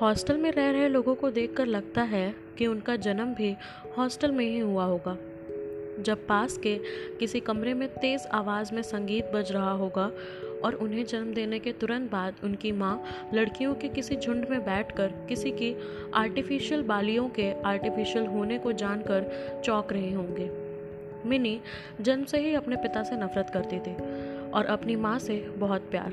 [0.04, 3.54] हॉस्टल में रह रहे लोगों को देखकर लगता है कि उनका जन्म भी
[3.98, 5.16] हॉस्टल में ही हुआ होगा।
[6.02, 6.74] जब पास के
[7.18, 10.10] किसी कमरे में तेज़ आवाज़ में संगीत बज रहा होगा
[10.64, 15.12] और उन्हें जन्म देने के तुरंत बाद उनकी माँ लड़कियों के किसी झुंड में बैठकर
[15.28, 15.74] किसी की
[16.14, 20.50] आर्टिफिशियल बालियों के आर्टिफिशियल होने को जानकर चौंक रहे होंगे।
[21.28, 21.60] मिनी
[22.00, 23.94] जन्म से ही अपने पिता से नफरत करती थी
[24.50, 26.12] और अपनी माँ से बहुत प्यार।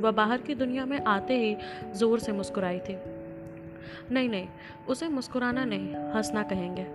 [0.00, 1.56] वह बाहर की दुनिया में आते ही
[1.94, 2.96] ज़ोर से मुस्कुराई थी।
[4.10, 4.48] नहीं नहीं,
[4.88, 6.86] उसे मुस्कुराना नहीं, हंसना कहेंगे।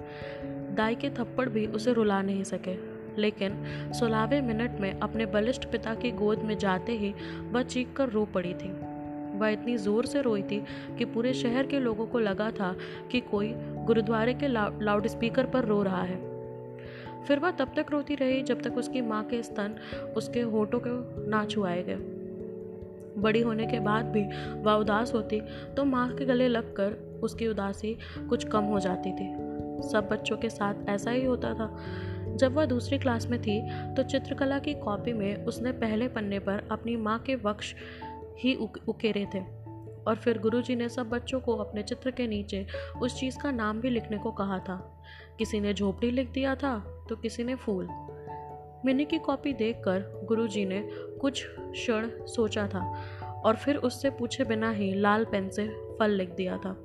[0.75, 2.75] दाई के थप्पड़ भी उसे रुला नहीं सके,
[3.21, 7.13] लेकिन सोलहवें मिनट में अपने बलिष्ठ पिता की गोद में जाते ही
[7.51, 8.71] वह चीख कर रो पड़ी थी।
[9.39, 10.63] वह इतनी ज़ोर से रोई थी
[10.97, 12.75] कि पूरे शहर के लोगों को लगा था
[13.11, 13.53] कि कोई
[13.85, 16.17] गुरुद्वारे के लाउड स्पीकर पर रो रहा है।
[17.25, 19.75] फिर वह तब तक रोती रही जब तक उसकी माँ के स्तन
[20.17, 21.97] उसके होठों को ना छुआए गए।
[23.17, 24.23] बड़ी होने के बाद भी
[24.61, 25.41] वह उदास होती
[25.75, 27.97] तो माँ के गले लगकर उसकी उदासी
[28.29, 29.33] कुछ कम हो जाती थी।
[29.89, 31.77] सब बच्चों के साथ ऐसा ही होता था।
[32.35, 33.61] जब वह दूसरी क्लास में थी
[33.95, 37.73] तो चित्रकला की कॉपी में उसने पहले पन्ने पर अपनी माँ के वक्ष
[38.37, 38.55] ही
[38.87, 39.39] उकेरे थे।
[40.07, 42.65] और फिर गुरुजी ने सब बच्चों को अपने चित्र के नीचे
[43.01, 45.01] उस चीज़ का नाम भी लिखने को कहा था।
[45.37, 47.87] किसी ने झोपड़ी लिख दिया था तो किसी ने फूल।
[48.85, 50.79] मिनी की कॉपी देखकर गुरुजी ने
[51.21, 52.95] कुछ क्षण सोचा था
[53.45, 55.67] और फिर उससे पूछे बिना ही लाल पेन से
[55.99, 56.75] फल लिख दिया था।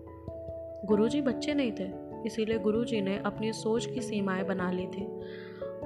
[0.84, 1.90] गुरुजी बच्चे नहीं थे,
[2.26, 5.20] इसीलिए गुरुजी ने अपनी सोच की सीमाएँ बना ली थी।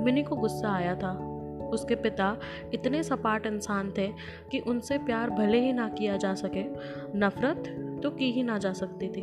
[0.01, 1.35] मिनी को गुस्सा आया था।
[1.73, 2.37] उसके पिता
[2.75, 4.09] इतने सपाट इंसान थे
[4.51, 6.65] कि उनसे प्यार भले ही ना किया जा सके,
[7.19, 7.65] नफरत
[8.03, 9.23] तो की ही ना जा सकती थी।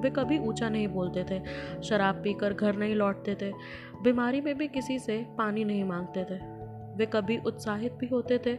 [0.00, 1.40] वे कभी ऊँचा नहीं बोलते थे,
[1.82, 3.52] शराब पीकर घर नहीं लौटते थे,
[4.02, 6.57] बीमारी में भी किसी से पानी नहीं मांगते थे।
[6.98, 8.54] वे कभी उत्साहित भी होते थे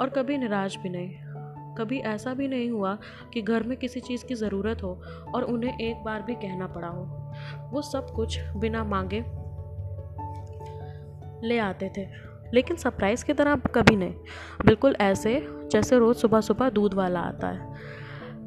[0.00, 1.14] और कभी निराश भी नहीं।
[1.74, 2.98] कभी ऐसा भी नहीं हुआ
[3.32, 5.02] कि घर में किसी चीज़ की ज़रूरत हो
[5.34, 7.32] और उन्हें एक बार भी कहना पड़ा हो।
[7.70, 9.24] वो सब कुछ बिना मांगे
[11.48, 12.06] ले आते थे,
[12.54, 14.14] लेकिन सरप्राइज़ की तरह कभी नहीं।
[14.66, 17.74] बिल्कुल ऐसे जैसे रोज़ सुबह सुबह दूध वाला आता है।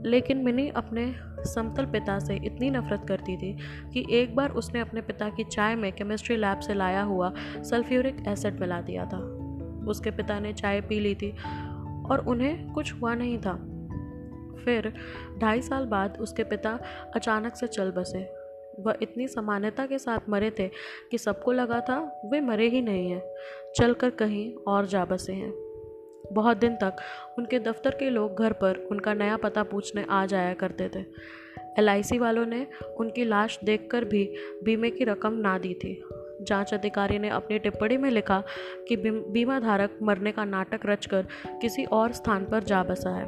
[0.01, 1.06] लेकिन मिनी अपने
[1.45, 3.58] समतल पिता से इतनी नफरत करती थी
[3.93, 8.27] कि एक बार उसने अपने पिता की चाय में केमिस्ट्री लैब से लाया हुआ सल्फ्यूरिक
[8.27, 9.17] एसिड मिला दिया था।
[9.88, 11.31] उसके पिता ने चाय पी ली थी
[12.12, 13.53] और उन्हें कुछ हुआ नहीं था।
[14.65, 14.93] फिर
[15.38, 16.79] ढाई साल बाद उसके पिता
[17.15, 18.45] अचानक से चल बसे।
[18.79, 20.67] वह इतनी सामान्यता के साथ मरे थे
[21.12, 23.21] कि सबको लगा था, वे मरे ही नहीं हैं।
[23.75, 25.64] चलकर कहीं और जा बसे हैं।
[26.33, 26.95] बहुत दिन तक
[27.38, 31.05] उनके दफ्तर के लोग घर पर उनका नया पता पूछने आ जाया करते थे।
[31.79, 34.33] एलआईसी वालों ने उनकी लाश देखकर भी
[34.63, 36.03] बीमे की रकम ना दी थी।
[36.41, 38.43] जाँच अधिकारी ने अपनी टिप्पणी में लिखा
[38.88, 41.27] कि बीमा धारक मरने का नाटक रचकर
[41.61, 43.25] किसी और स्थान पर जा बसा है।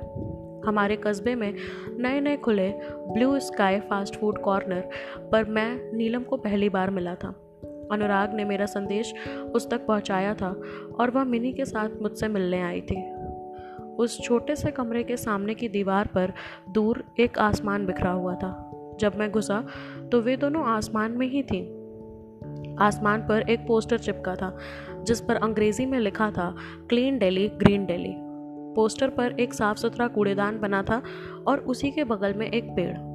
[0.67, 1.55] हमारे कस्बे में
[1.89, 4.89] नए नए खुले blue sky fast food corner
[5.31, 7.46] पर मैं नीलम को पहली बार मिला था।
[7.91, 9.13] अनुराग ने मेरा संदेश
[9.55, 10.61] उस तक पहुँचाया था
[10.99, 13.13] और वह मिनी के साथ मुझसे मिलने आई थी।
[13.83, 16.33] उस छोटे से कमरे के सामने की दीवार पर
[16.69, 18.63] दूर एक आसमान बिखरा हुआ था।
[18.99, 19.67] जब मैं घुसा
[20.11, 21.77] तो वे दोनों आसमान में ही थीं।
[22.77, 24.57] आसमान पर एक पोस्टर चिपका था,
[25.03, 26.55] जिस पर अंग्रेज़ी में लिखा था,
[26.89, 28.13] clean Delhi, green Delhi.
[28.75, 31.01] Poster पर एक साफ़ सुथरा कूड़ेदान बना था
[31.47, 33.06] और उसी के बगल में एक पेड़।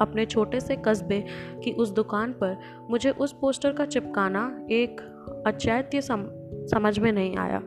[0.00, 1.24] अपने छोटे से कस्बे
[1.64, 2.58] की उस दुकान पर
[2.90, 5.00] मुझे उस पोस्टर का चिपकाना एक
[5.46, 6.24] अचैत्य सम,
[6.66, 7.62] समझ में नहीं आया।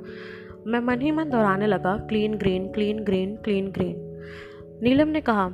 [0.67, 3.95] मैं मन ही मन दोहराने लगा clean green clean green clean green.
[4.83, 5.45] Neelam ने कहा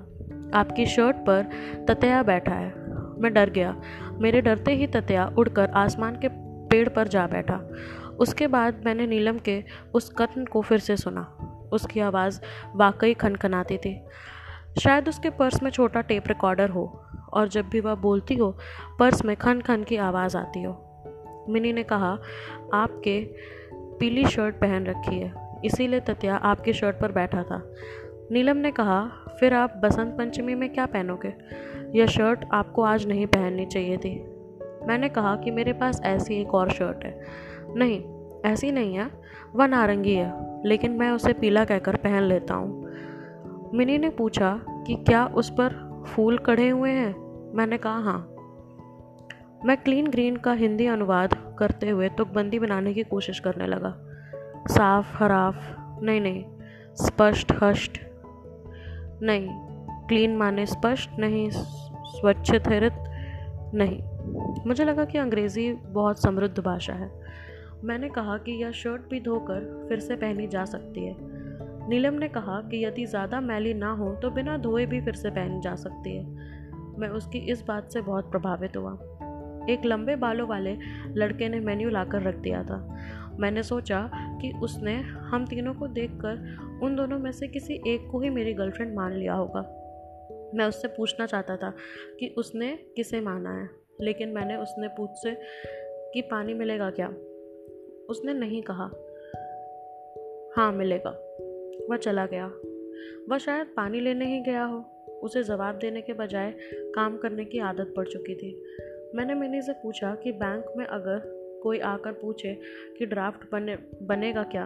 [0.53, 1.45] आपकी शर्ट पर
[1.87, 2.73] ततया बैठा है।
[3.21, 6.27] मैं डर गया। मेरे डरते ही ततया उड़कर आसमान के
[6.67, 7.69] पेड़ पर जा बैठा।
[8.19, 9.63] उसके बाद मैंने नीलम के
[9.93, 11.23] उस कथन को फिर से सुना।
[11.71, 12.41] उसकी आवाज़
[12.75, 14.01] वाकई खनखनाती थी।
[14.79, 18.57] शायद उसके पर्स में छोटा टेप रिकॉर्डर हो और जब भी वह बोलती हो,
[18.99, 20.85] पर्स में खन खन की आवाज़ आती हो।
[21.49, 22.17] मिनी ने कहा,
[22.73, 23.21] आपके
[23.99, 25.33] पीली शर्ट पहन रखी है,
[25.65, 27.71] इसीलिए तत्या आपकी शर्ट पर बैठा था।
[28.31, 31.33] नीलम ने कहा, फिर आप बसंत पंचमी में क्या पहनोगे?
[31.95, 34.19] यह शर्ट आपको आज नहीं पहननी चाहिए थी।
[34.87, 37.25] मैंने कहा कि मेरे पास ऐसी एक और शर्ट है।
[37.75, 38.03] नहीं,
[38.45, 39.09] ऐसी नहीं है,
[39.55, 40.33] वह नारंगी है,
[40.67, 42.88] लेकिन मैं उसे पीला कहकर पहन लेता हूँ।
[43.73, 47.15] मिनी ने पूछा कि क्या उस पर फूल कढ़े हुए हैं?
[47.55, 48.35] मैंने कहा हाँ।
[49.65, 53.97] मैं क्लीन ग्रीन का हिंदी अनुवाद करते हुए तुकबंदी बनाने की कोशिश करने लगा।
[54.67, 56.45] साफ़, हराफ, नहीं नहीं,
[56.95, 58.01] स्पष्ट, हष्ट,
[59.21, 59.47] नहीं,
[60.07, 62.93] क्लीन माने स्पष्ट, नहीं, स्वच्छ हरित
[63.73, 64.03] नहीं।
[64.67, 67.23] मुझे लगा कि अंग्रेज़ी बहुत समृद्ध भाषा है।
[67.83, 71.38] मैंने कहा कि यह शर्ट भी धोकर फिर से पहनी जा सकती है।
[71.89, 75.29] नीलम ने कहा कि यदि ज़्यादा मैली ना हो तो बिना धोए भी फिर से
[75.29, 76.23] पहनी जा सकती है।
[76.99, 78.91] मैं उसकी इस बात से बहुत प्रभावित हुआ।
[79.69, 80.75] एक लंबे बालों वाले
[81.15, 82.77] लड़के ने मेन्यू लाकर रख दिया था।
[83.39, 88.19] मैंने सोचा कि उसने हम तीनों को देखकर उन दोनों में से किसी एक को
[88.19, 89.61] ही मेरी गर्लफ्रेंड मान लिया होगा।
[90.55, 91.73] मैं उससे पूछना चाहता था
[92.19, 93.69] कि उसने किसे माना है,
[94.01, 95.35] लेकिन मैंने उसने पूछ से
[96.13, 97.07] कि पानी मिलेगा क्या?
[98.09, 98.89] उसने नहीं कहा।
[100.55, 101.28] हाँ मिलेगा।
[101.89, 102.51] वह चला गया।
[103.29, 104.83] वह शायद पानी लेने ही गया हो।
[105.23, 106.53] उसे जवाब देने के बजाय
[106.95, 108.63] काम करने की आदत पड़ चुकी थी।
[109.15, 112.53] मैंने मिनी से पूछा कि बैंक में अगर कोई आकर पूछे
[112.97, 114.65] कि ड्राफ्ट बने, बनेगा क्या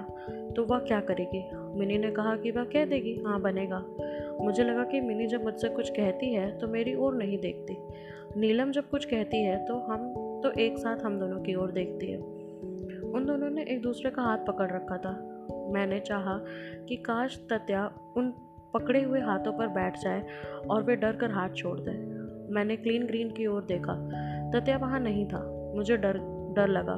[0.55, 1.43] तो वह क्या करेगी?
[1.79, 3.79] मिनी ने कहा कि वह कह देगी हाँ बनेगा।
[4.41, 7.77] मुझे लगा कि मिनी जब मुझसे कुछ कहती है तो मेरी ओर नहीं देखती।
[8.39, 12.11] नीलम जब कुछ कहती है तो हम तो एक साथ हम दोनों की ओर देखती
[12.11, 15.32] है। उन दोनों ने एक दूसरे का हाथ पकड़ रखा था।
[15.71, 16.39] मैंने चाहा
[16.87, 18.33] कि काश तत्या उन
[18.73, 20.25] पकड़े हुए हाथों पर बैठ जाए
[20.69, 22.23] और वे डर कर हाथ छोड़ दें।
[22.53, 23.93] मैंने क्लीन ग्रीन की ओर देखा।
[24.51, 26.17] तत्या वहाँ नहीं था। मुझे डर
[26.55, 26.93] डर लगा।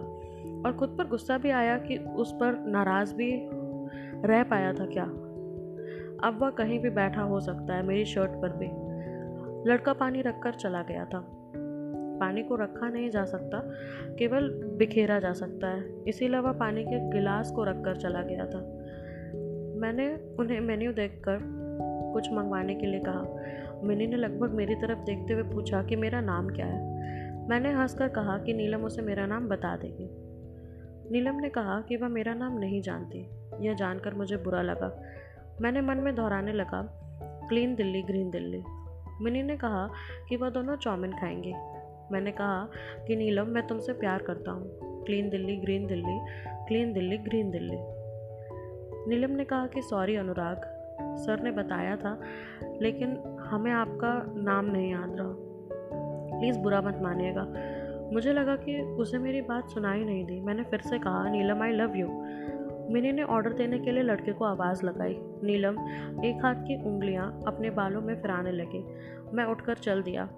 [0.65, 3.49] और खुद पर गुस्सा भी आया कि उस पर नाराज़ भी
[4.27, 5.05] रह पाया था क्या?
[6.23, 8.85] अब वह कहीं भी बैठा हो सकता है मेरी शर्ट पर भी।
[9.71, 11.44] लड़का पानी रखकर चला गया था।
[12.19, 13.71] पानी को रखा नहीं जा सकता,
[14.19, 18.45] केवल बिखेरा जा सकता है। इसी अलावा पानी के गिलास को रख कर चला गया
[18.45, 18.59] था।
[19.79, 21.39] मैंने उन्हें मेन्यू देखकर
[22.13, 23.35] कुछ मंगवाने के लिए कहा।
[23.83, 26.95] मिनी ने लगभग मेरी तरफ़ देखते हुए पूछा कि मेरा नाम क्या है?
[27.49, 30.09] मैंने हंसकर कहा कि नीलम उसे मेरा नाम बता देगी।
[31.11, 33.27] नीलम ने कहा कि वह मेरा नाम नहीं जानती।
[33.67, 35.01] यह जानकर मुझे बुरा लगा।
[35.61, 37.01] मैंने मन में दोहराने लगा,
[37.49, 38.63] क्लीन दिल्ली, ग्रीन दिल्ली।
[39.21, 39.89] मिनी ने कहा
[40.29, 41.74] कि वह दोनों चाउमिन खाएँगे।
[42.11, 42.69] मैंने कहा
[43.07, 47.77] कि नीलम, मैं तुमसे प्यार करता हूँ। Clean Delhi, green Delhi, clean Delhi, green Delhi.
[49.09, 50.61] Neelam ने कहा कि सॉरी अनुराग,
[51.17, 52.21] सर ने बताया था,
[52.81, 55.35] लेकिन हमें आपका नाम नहीं याद रहा।
[56.39, 57.47] प्लीज़ बुरा मत मानिएगा।
[58.13, 61.71] मुझे लगा कि उसे मेरी बात सुनाई नहीं दी। मैंने फिर से कहा, Neelam I
[61.71, 62.07] love you
[62.93, 65.73] Mini ने ऑर्डर देने के लिए लड़के को आवाज़ लगाई। नीलम
[66.25, 68.85] एक हाथ की उंगलियाँ अपने बालों में फिराने लगी।
[69.33, 70.29] मैं उठकर चल दिया।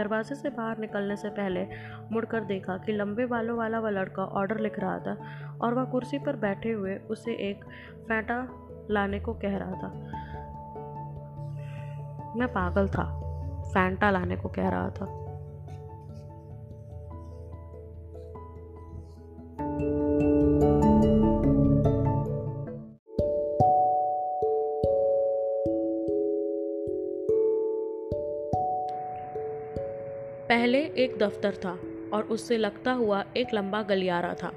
[0.00, 1.66] दरवाजे से बाहर निकलने से पहले
[2.12, 5.16] मुड़कर देखा कि लंबे बालों वाला वह लड़का ऑर्डर लिख रहा था
[5.62, 7.64] और वह कुर्सी पर बैठे हुए उसे एक
[8.08, 8.38] फेंटा
[8.90, 9.88] लाने को कह रहा था।
[12.36, 13.04] मैं पागल था,
[13.62, 15.16] फैंटा लाने को कह रहा था।
[19.60, 20.49] thank you
[30.50, 31.78] पहले एक दफ्तर था
[32.12, 34.52] और उससे लगता हुआ एक लंबा गलियारा था,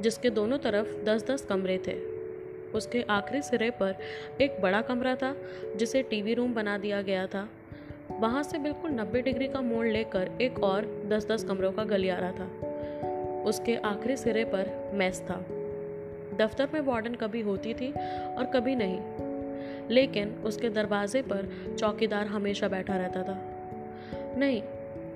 [0.00, 1.94] जिसके दोनों तरफ़ दस दस कमरे थे।
[2.72, 3.94] उसके आखिरी सिरे पर
[4.40, 5.36] एक बड़ा कमरा था,
[5.76, 7.48] जिसे टीवी रूम बना दिया गया था।
[8.10, 12.32] वहाँ से बिल्कुल नब्बे डिग्री का मोड़ लेकर एक और दस दस कमरों का गलियारा
[12.32, 12.48] था।
[13.44, 15.44] उसके आखिरी सिरे पर मैस था।
[16.38, 17.92] दफ्तर में वार्डन कभी होती थी
[18.36, 19.00] और कभी नहीं,
[19.90, 23.38] लेकिन उसके दरवाजे पर चौकीदार हमेशा बैठा रहता था।
[24.36, 24.62] नहीं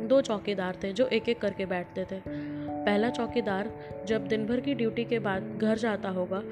[0.09, 3.71] दो चौकीदार थे जो एक एक करके बैठते थे। पहला चौकीदार
[4.07, 6.43] जब दिन भर की ड्यूटी के बाद घर जाता होगा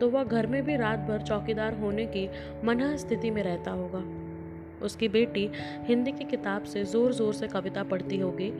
[0.00, 2.28] तो वह घर में भी रात भर चौकीदार होने की
[2.64, 4.02] मना स्थिति में रहता होगा।
[4.84, 5.48] उसकी बेटी
[5.84, 8.52] हिंदी की किताब से ज़ोर ज़ोर से कविता पढ़ती होगी,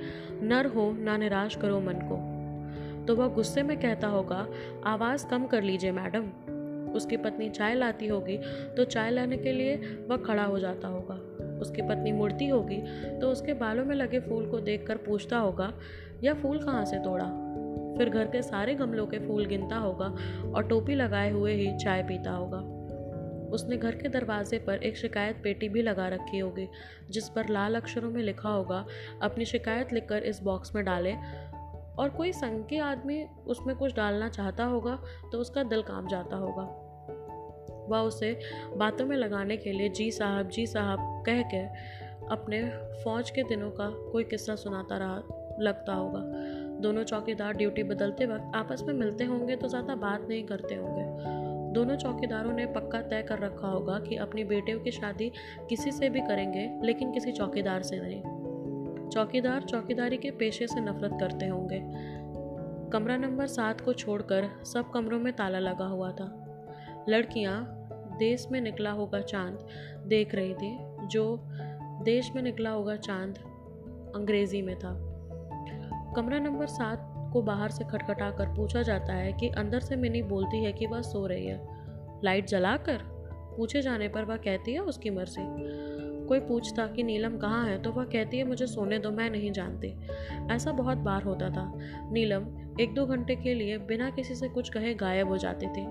[0.42, 2.18] नर हो ना निराश करो मन को।
[3.06, 4.46] तो वह गुस्से में कहता होगा,
[4.86, 6.30] आवाज़ कम कर लीजिए मैडम।
[6.92, 8.36] उसकी पत्नी चाय लाती होगी
[8.76, 9.76] तो चाय लाने के लिए
[10.08, 11.14] वह खड़ा हो जाता होगा।
[11.60, 12.80] उसकी पत्नी मुड़ती होगी
[13.20, 15.72] तो उसके बालों में लगे फूल को देखकर पूछता होगा,
[16.22, 17.24] यह फूल कहाँ से तोड़ा?
[17.98, 20.14] फिर घर के सारे गमलों के फूल गिनता होगा
[20.54, 22.58] और टोपी लगाए हुए ही चाय पीता होगा।
[23.52, 26.68] उसने घर के दरवाजे पर एक शिकायत पेटी भी लगा रखी होगी,
[27.10, 28.84] जिस पर लाल अक्षरों में लिखा होगा,
[29.22, 31.16] अपनी शिकायत लिखकर इस बॉक्स में डालें।
[31.98, 34.98] और कोई संघ के आदमी उसमें कुछ डालना चाहता होगा
[35.32, 36.79] तो उसका दिल काम जाता होगा।
[37.90, 38.38] वह उसे
[38.76, 41.64] बातों में लगाने के लिए जी साहब जी साहब कह के
[42.30, 42.62] अपने
[43.04, 45.22] फौज के दिनों का कोई किस्सा सुनाता रहा,
[45.60, 46.20] लगता होगा।
[46.80, 51.38] दोनों चौकीदार ड्यूटी बदलते वक्त आपस में मिलते होंगे तो ज़्यादा बात नहीं करते होंगे।
[51.74, 55.30] दोनों चौकीदारों ने पक्का तय कर रखा होगा कि अपनी बेटियों की शादी
[55.68, 61.16] किसी से भी करेंगे, लेकिन किसी चौकीदार से नहीं। चौकीदार चौकीदारी के पेशे से नफरत
[61.20, 61.80] करते होंगे।
[62.92, 66.26] कमरा नंबर सात को छोड़कर सब कमरों में ताला लगा हुआ था।
[67.08, 67.79] लड़कियाँ
[68.18, 69.66] देश में निकला होगा चाँद,
[70.06, 71.40] देख रही थी, जो
[72.04, 73.38] देश में निकला होगा चाँद
[74.16, 75.06] अंग्रेज़ी में था।
[76.16, 80.22] कमरा नंबर सात को बाहर से खटखटा कर पूछा जाता है कि अंदर से मिनी
[80.22, 81.68] बोलती है कि वह सो रही है।
[82.24, 82.98] लाइट जलाकर
[83.56, 85.42] पूछे जाने पर वह कहती है उसकी मर्ज़ी।
[86.26, 89.52] कोई पूछता कि नीलम कहाँ है तो वह कहती है मुझे सोने दो, मैं नहीं
[89.52, 89.96] जानती।
[90.54, 91.72] ऐसा बहुत बार होता था।
[92.12, 92.46] नीलम
[92.80, 95.86] एक दो घंटे के लिए बिना किसी से कुछ कहे गायब हो जाती थी।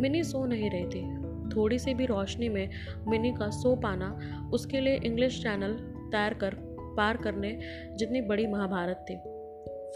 [0.00, 2.70] मिनी सो नहीं रही थी। थोड़ी सी भी रोशनी में
[3.08, 5.74] मिनी का सो पाना उसके लिए इंग्लिश चैनल
[6.12, 6.54] तैर कर,
[6.96, 7.58] पार करने
[7.96, 9.16] जितनी बड़ी महाभारत थी।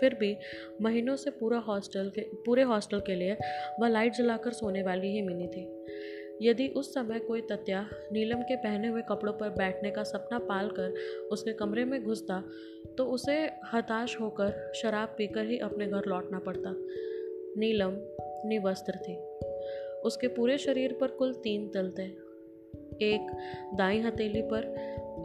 [0.01, 0.37] फिर भी
[0.83, 3.37] महीनों से पूरा हॉस्टल के, पूरे हॉस्टल के लिए
[3.81, 5.87] वह लाइट जलाकर सोने वाली ही मिनी थी।
[6.43, 10.69] यदि उस समय कोई तत्या नीलम के पहने हुए कपड़ों पर बैठने का सपना पाल
[10.69, 10.95] कर
[11.33, 12.43] उसके कमरे में घुसता
[12.99, 16.75] तो उसे हताश होकर शराब पीकर ही अपने घर लौटना पड़ता।
[17.61, 17.93] नीलम
[18.49, 19.15] निवस्त्र थी।
[20.07, 22.27] उसके पूरे शरीर पर कुल तीन तिल थे
[23.03, 23.33] एक
[23.75, 24.64] दाई हथेली पर,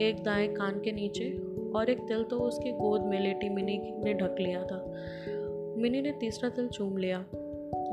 [0.01, 1.37] एक दाएँ कान के नीचे
[1.75, 4.93] और एक तिल तो उसकी गोद में लेटी मिनी ने ढक लिया था।
[5.81, 7.25] मिनी ने तीसरा तिल चूम लिया।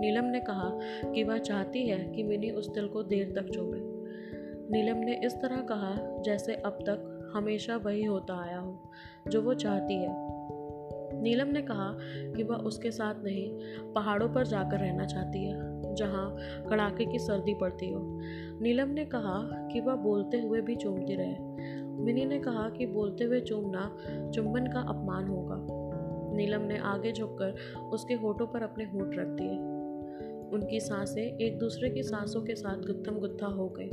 [0.01, 0.79] नीलम ने कहा
[1.15, 3.79] कि वह चाहती है कि मिनी उस तिल को देर तक चूमे।
[4.71, 8.91] नीलम ने इस तरह कहा जैसे अब तक हमेशा वही होता आया हो,
[9.29, 10.39] जो वो चाहती है।
[11.23, 11.97] नीलम ने कहा
[12.37, 13.59] कि वह उसके साथ नहीं,
[13.93, 16.37] पहाड़ों पर जाकर रहना चाहती है। जहाँ
[16.71, 18.01] कड़ाके की सर्दी पड़ती हो।
[18.63, 21.37] नीलम ने कहा कि वह बोलते हुए भी चूमती रहे।
[22.03, 23.97] मिनी ने कहा कि बोलते हुए चूमना
[24.35, 25.67] चुंबन का अपमान होगा।
[26.37, 29.59] नीलम ने आगे झुककर उसके होठों पर अपने होठ रख दिए।
[30.53, 33.91] उनकी साँसें एक दूसरे की सांसों के साथ गुत्थम गुत्था हो गई।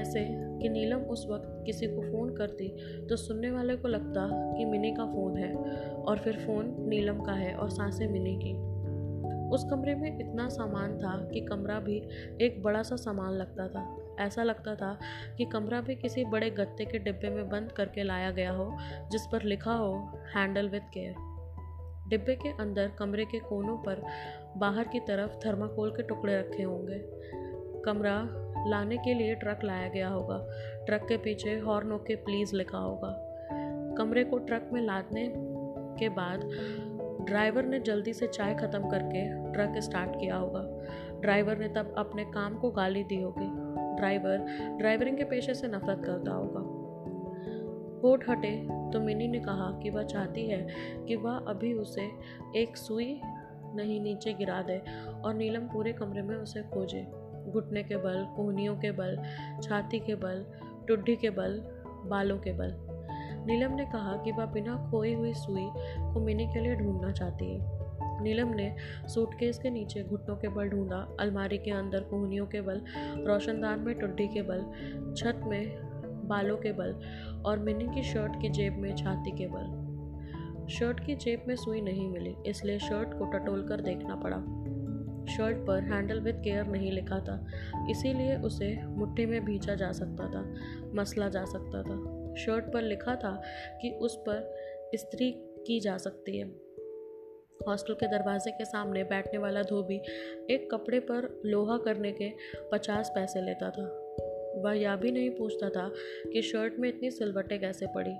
[0.00, 2.68] ऐसे कि नीलम उस वक्त किसी को फ़ोन करती
[3.06, 4.28] तो सुनने वाले को लगता
[4.58, 5.54] कि मिनी का फ़ोन है
[5.90, 8.73] और फिर फ़ोन नीलम का है और साँसें मिनी की।
[9.54, 12.08] उस कमरे में इतना सामान था कि कमरा भी
[12.40, 14.98] एक बड़ा सा सामान लगता था। ऐसा लगता था
[15.36, 18.78] कि कमरा भी किसी बड़े गत्ते के डिब्बे में बंद करके लाया गया हो,
[19.12, 21.14] जिस पर लिखा हो, हैंडल विद केयर.
[22.08, 24.02] डिब्बे के अंदर कमरे के कोनों पर
[24.56, 27.02] बाहर की तरफ़ थर्माकोल के टुकड़े रखे होंगे।
[27.80, 28.28] कमरा
[28.68, 30.46] लाने के लिए ट्रक लाया गया होगा।
[30.86, 33.30] ट्रक के पीछे हॉर्न के प्लीज़ लिखा होगा।
[33.98, 35.32] कमरे को ट्रक में लादने
[35.98, 36.40] के बाद
[37.20, 40.60] ड्राइवर ने जल्दी से चाय ख़त्म करके ट्रक स्टार्ट किया होगा।
[41.20, 43.46] ड्राइवर ने तब अपने काम को गाली दी होगी।
[43.96, 44.38] ड्राइवर,
[44.78, 46.60] ड्राइवरिंग के पेशे से नफरत करता होगा।
[48.00, 50.66] होठ हटे तो मिनी ने कहा कि वह चाहती है
[51.08, 52.10] कि वह अभी उसे
[52.56, 53.20] एक सुई
[53.74, 54.82] नहीं नीचे गिरा दे
[55.24, 57.06] और नीलम पूरे कमरे में उसे खोजे।
[57.50, 59.16] घुटने के बल, कोहनियों के बल,
[59.62, 60.46] छाती के बल,
[60.88, 61.62] टुड्डी के बल,
[62.06, 62.83] बालों के बल।
[63.46, 65.68] नीलम ने कहा कि वह बिना खोई हुई सुई
[66.14, 67.82] को मिनी के लिए ढूंढना चाहती है।
[68.22, 68.74] नीलम ने
[69.08, 72.80] सूटकेस के नीचे घुटनों के बल ढूंढा, अलमारी के अंदर कोहनियों के बल,
[73.26, 74.64] रोशनदान में टुड्डी के बल,
[75.16, 75.76] छत में
[76.28, 77.00] बालों के बल
[77.46, 79.82] और मिनी की शर्ट की जेब में छाती के बल।
[80.68, 84.36] शर्ट की जेब में सुई नहीं मिली, इसलिए शर्ट को टटोल कर देखना पड़ा।
[85.34, 87.46] शर्ट पर हैंडल विद केयर नहीं लिखा था,
[87.90, 90.54] इसीलिए उसे मुट्ठी में भींचा जा सकता था,
[90.94, 93.42] मसला जा सकता था। शर्ट पर लिखा था
[93.82, 94.54] कि उस पर
[94.94, 95.30] स्त्री
[95.66, 96.44] की जा सकती है।
[97.68, 99.96] हॉस्टल के दरवाजे के सामने बैठने वाला धोबी
[100.50, 102.30] एक कपड़े पर लोहा करने के
[102.72, 104.00] पचास पैसे लेता था।
[104.56, 105.90] वह यह भी नहीं पूछता था
[106.32, 108.14] कि शर्ट में इतनी सिलवटें कैसे पड़ी।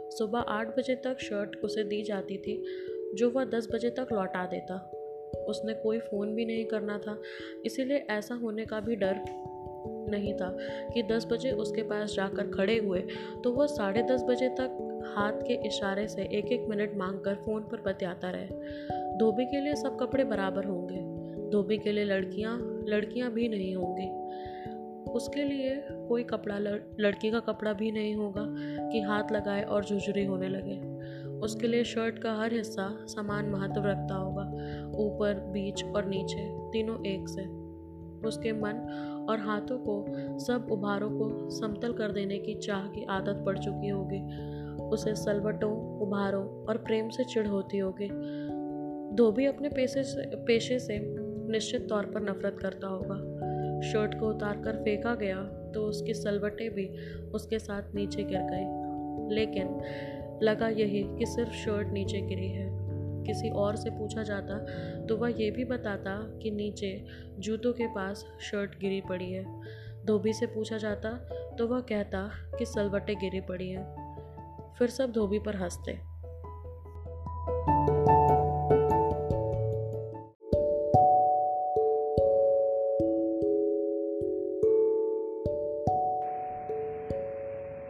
[0.00, 2.64] सुबह आठ बजे तक शर्ट उसे दी जाती थी,
[3.14, 4.90] जो वह दस बजे तक लौटा देता।
[5.48, 7.22] उसने कोई फ़ोन भी नहीं करना था,
[7.66, 9.14] इसीलिए ऐसा होने का भी डर
[10.08, 10.56] नहीं था
[10.94, 13.00] कि दस बजे उसके पास जाकर खड़े हुए।
[13.44, 14.80] तो वह साढ़े दस बजे तक
[15.16, 18.46] हाथ के इशारे से एक एक मिनट मांगकर फ़ोन पर बतियाता रहे।
[19.18, 24.24] धोबी के लिए सब कपड़े बराबर होंगे। धोबी के लिए लड़कियाँ लड़कियाँ भी नहीं होंगी।
[25.12, 28.44] उसके लिए कोई कपड़ा लड़, लड़की का कपड़ा भी नहीं होगा
[28.90, 30.94] कि हाथ लगाए और झुझरी होने लगे।
[31.38, 34.42] उसके लिए शर्ट का हर हिस्सा समान महत्व रखता होगा
[34.98, 37.63] ऊपर बीच और नीचे तीनों एक से।
[38.24, 38.76] उसके मन
[39.30, 40.06] और हाथों को,
[40.38, 44.20] सब उभारों को समतल कर देने की चाह की आदत पड़ चुकी होगी।
[44.82, 48.08] उसे सलवटों, उभारों और प्रेम से चिढ़ होती होगी।
[49.16, 51.00] धोबी अपने पेशे से पेशे से
[51.50, 53.34] निश्चित तौर पर नफरत करता होगा।
[53.80, 55.42] शर्ट को उतार कर फेंका गया
[55.74, 56.90] तो उसकी सलवटें भी
[57.34, 58.84] उसके साथ नीचे गिर गई।
[59.34, 59.80] लेकिन
[60.42, 62.73] लगा यही कि सिर्फ़ शर्ट नीचे गिरी है।
[63.26, 64.58] किसी और से पूछा जाता
[65.06, 67.04] तो वह यह भी बताता कि नीचे
[67.38, 69.44] जूतों के पास शर्ट गिरी पड़ी है।
[70.04, 71.10] धोबी से पूछा जाता
[71.58, 76.14] तो वह कहता कि सलवटें गिरी पड़ी हैं। फिर सब धोबी पर हँसते।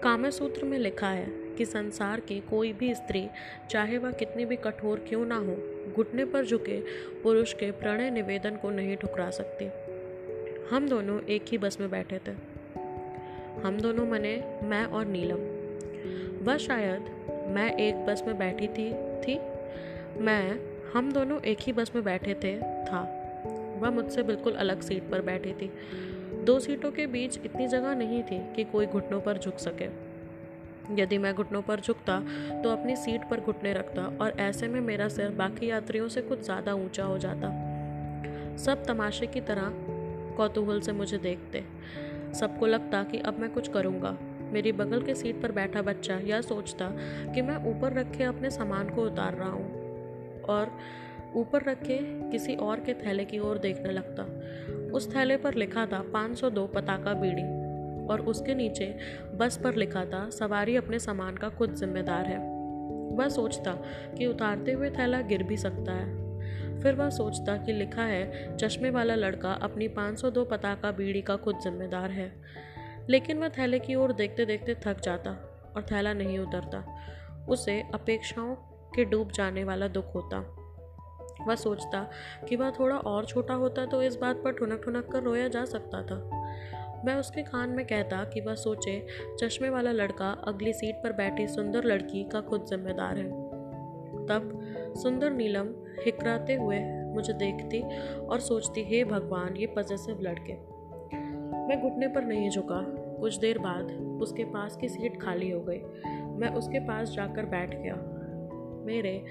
[0.02, 3.28] कामसूत्र में लिखा है कि संसार की कोई भी स्त्री,
[3.70, 5.56] चाहे वह कितनी भी कठोर क्यों ना हो,
[5.96, 6.80] घुटने पर झुके
[7.22, 9.68] पुरुष के प्रणय निवेदन को नहीं ठुकरा सकती।
[10.70, 12.54] हम दोनों एक ही बस में बैठे थे।
[13.64, 15.64] हम दोनों मने मैं और नीलम।
[16.46, 17.00] वह शायद
[17.48, 18.92] मैं एक बस में बैठी थी
[19.22, 19.38] थी।
[20.20, 20.60] मैं,
[20.92, 23.20] हम दोनों एक ही बस में बैठे थे, था।
[23.78, 25.72] वह मुझसे बिल्कुल अलग सीट पर बैठी थी।
[26.44, 30.03] दो सीटों के बीच इतनी जगह नहीं थी कि कोई घुटनों पर झुक सके।
[30.90, 32.18] यदि मैं घुटनों पर झुकता
[32.62, 36.44] तो अपनी सीट पर घुटने रखता और ऐसे में मेरा सिर बाकी यात्रियों से कुछ
[36.44, 37.48] ज़्यादा ऊँचा हो जाता।
[38.56, 39.72] सब तमाशे की तरह
[40.36, 41.64] कौतूहल से मुझे देखते।
[42.34, 44.16] सबको लगता कि अब मैं कुछ करूँगा।
[44.52, 46.88] मेरी बगल के सीट पर बैठा बच्चा यह सोचता
[47.34, 50.78] कि मैं ऊपर रखे अपने सामान को उतार रहा हूँ और
[51.34, 51.98] ऊपर रखे
[52.30, 54.22] किसी और के थैले की ओर देखने लगता।
[54.92, 57.63] उस थैले पर लिखा था 502 पताका बीड़ी।
[58.10, 58.98] और उसके नीचे
[59.34, 62.38] बस पर लिखा था, सवारी अपने सामान का खुद जिम्मेदार है।
[63.16, 63.72] वह सोचता
[64.18, 66.24] कि उतारते हुए थैला गिर भी सकता है।
[66.80, 71.58] फिर वह सोचता कि लिखा है, चश्मे वाला लड़का अपनी 502 पताका बीड़ी का खुद
[71.58, 72.42] जिम्मेदार है।
[73.10, 75.30] लेकिन वह थैले की ओर देखते देखते थक जाता
[75.76, 77.00] और थैला नहीं उतरता।
[77.48, 78.54] उसे अपेक्षाओं
[78.94, 80.56] के डूब जाने वाला दुख होता।
[81.48, 82.10] वह सोचता
[82.48, 85.64] कि वह थोड़ा और छोटा होता तो इस बात पर ठुनक ठुनक कर रोया जा
[85.64, 86.30] सकता था।
[87.04, 89.06] मैं उसके कान में कहता कि वह सोचे,
[89.40, 93.30] चश्मे वाला लड़का अगली सीट पर बैठी सुंदर लड़की का खुद जिम्मेदार है।
[94.26, 94.60] तब
[95.02, 95.66] सुंदर नीलम
[96.04, 97.82] हिकराते हुए मुझे देखती
[98.16, 100.52] और सोचती, हे भगवान, ये पजेसिव लड़के।
[101.68, 103.84] मैं घुटने पर नहीं झुका। कुछ देर बाद
[104.22, 105.78] उसके पास की सीट खाली हो गई।
[106.10, 107.94] मैं उसके पास जाकर बैठ गया।
[108.84, 109.24] मेरे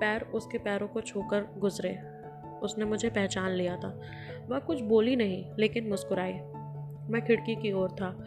[0.00, 1.98] पैर उसके पैरों को छूकर गुजरे।
[2.62, 4.00] उसने मुझे पहचान लिया था।
[4.48, 6.32] वह कुछ बोली नहीं, लेकिन मुस्कुराई।
[7.10, 8.26] मैं खिड़की की ओर था।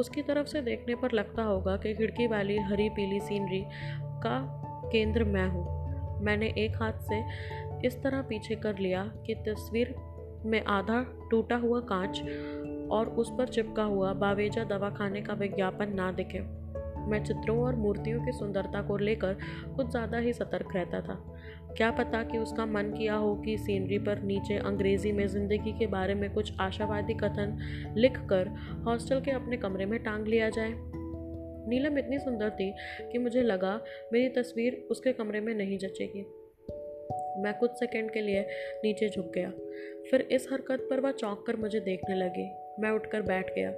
[0.00, 3.64] उसकी तरफ़ से देखने पर लगता होगा कि खिड़की वाली हरी पीली सीनरी
[4.00, 4.38] का
[4.92, 7.22] केंद्र मैं हूँ। मैंने एक हाथ से
[7.86, 9.94] इस तरह पीछे कर लिया कि तस्वीर
[10.44, 12.20] में आधा टूटा हुआ कांच
[12.90, 16.40] और उस पर चिपका हुआ बावेजा दवाखाने का विज्ञापन ना दिखे।
[17.10, 19.36] मैं चित्रों और मूर्तियों की सुंदरता को लेकर
[19.76, 21.35] कुछ ज़्यादा ही सतर्क रहता था।
[21.76, 25.86] क्या पता कि उसका मन किया हो कि सीनरी पर नीचे अंग्रेज़ी में ज़िंदगी के
[25.86, 27.58] बारे में कुछ आशावादी कथन
[27.96, 28.48] लिख कर
[28.86, 30.72] हॉस्टल के अपने कमरे में टांग लिया जाए?
[31.68, 32.74] नीलम इतनी सुंदर थी
[33.12, 33.80] कि मुझे लगा
[34.12, 36.20] मेरी तस्वीर उसके कमरे में नहीं जचेगी।
[37.42, 38.40] मैं कुछ सेकंड के लिए
[38.84, 39.50] नीचे झुक गया।
[40.10, 42.50] फिर इस हरकत पर वह चौंक कर मुझे देखने लगी।
[42.82, 43.70] मैं उठकर बैठ गया।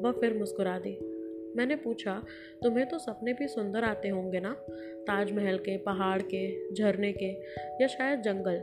[0.00, 1.13] वह फिर मुस्कुरा दी।
[1.56, 2.22] मैंने पूछा,
[2.62, 4.56] तुम्हें तो सपने भी सुंदर आते होंगे ना?
[5.02, 7.30] ताजमहल के, पहाड़ के, झरने के,
[7.80, 8.62] या शायद जंगल?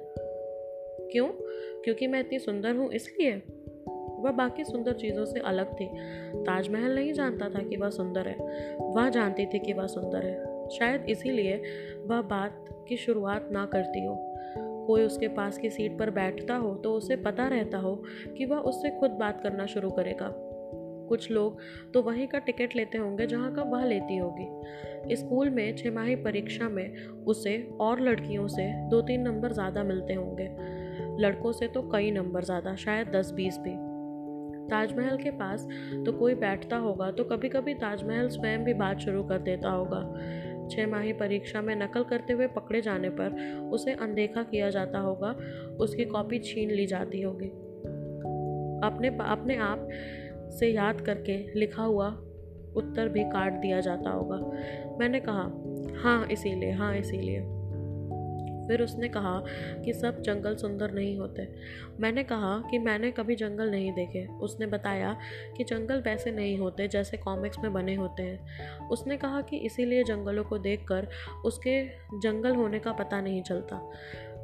[1.12, 1.28] क्यों?
[1.84, 3.42] क्योंकि मैं इतनी सुंदर हूँ इसलिए।
[4.20, 5.86] वह बाकी सुंदर चीज़ों से अलग थी।
[6.36, 8.36] ताजमहल नहीं जानता था कि वह सुंदर है।
[8.78, 11.62] वह जानती थी कि वह सुंदर है। शायद इसीलिए
[12.06, 14.28] वह बात की शुरुआत ना करती हो।
[14.88, 18.04] कोई उसके पास की सीट पर बैठता हो तो उसे पता रहता हो
[18.38, 20.51] कि वह उससे खुद बात करना शुरू करेगा।
[21.12, 21.60] कुछ लोग
[21.94, 26.70] तो वहीं का टिकट लेते होंगे जहाँ का वह लेती होगी। स्कूल में छमाही परीक्षा
[26.70, 30.50] में उसे और लड़कियों से दो तीन नंबर ज़्यादा मिलते होंगे।
[31.20, 33.76] लड़कों से तो कई नंबर ज़्यादा, शायद दस बीस भी।
[34.70, 35.68] ताजमहल के पास
[36.06, 40.02] तो कोई बैठता होगा तो कभी कभी ताजमहल स्वयं भी बात शुरू कर देता होगा।
[40.72, 43.34] छः माही परीक्षा में नकल करते हुए पकड़े जाने पर
[43.74, 45.36] उसे अनदेखा किया जाता होगा,
[45.80, 47.50] उसकी कॉपी छीन ली जाती होगी।
[48.84, 49.88] अपने अपने आप
[50.52, 52.08] से याद करके लिखा हुआ
[52.76, 54.38] उत्तर भी काट दिया जाता होगा।
[55.00, 55.52] मैंने कहा
[56.04, 57.44] हाँ इसीलिए हाँ इसीलिए।
[58.62, 59.44] फिर उसने कहा
[59.86, 61.48] कि सब जंगल सुंदर नहीं होते।
[62.00, 65.18] मैंने कहा कि मैंने कभी जंगल नहीं देखे। उसने बताया
[65.58, 68.40] कि जंगल वैसे नहीं होते जैसे कॉमिक्स में बने होते हैं।
[68.88, 71.08] उसने कहा कि इसीलिए जंगलों को देखकर
[71.46, 71.88] उसके
[72.20, 73.92] जंगल होने का पता नहीं चलता।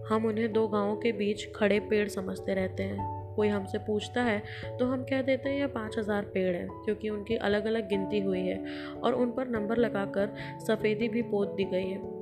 [0.10, 4.42] हम उन्हें दो गाँवों के बीच खड़े पेड़ समझते रहते हैं। कोई हमसे पूछता है
[4.80, 8.20] तो हम कह देते हैं यह पाँच हज़ार पेड़ हैं, क्योंकि उनकी अलग अलग गिनती
[8.20, 8.58] हुई है
[8.96, 10.34] और उन पर नंबर लगाकर
[10.68, 12.16] सफ़ेदी भी पोत दी गई है।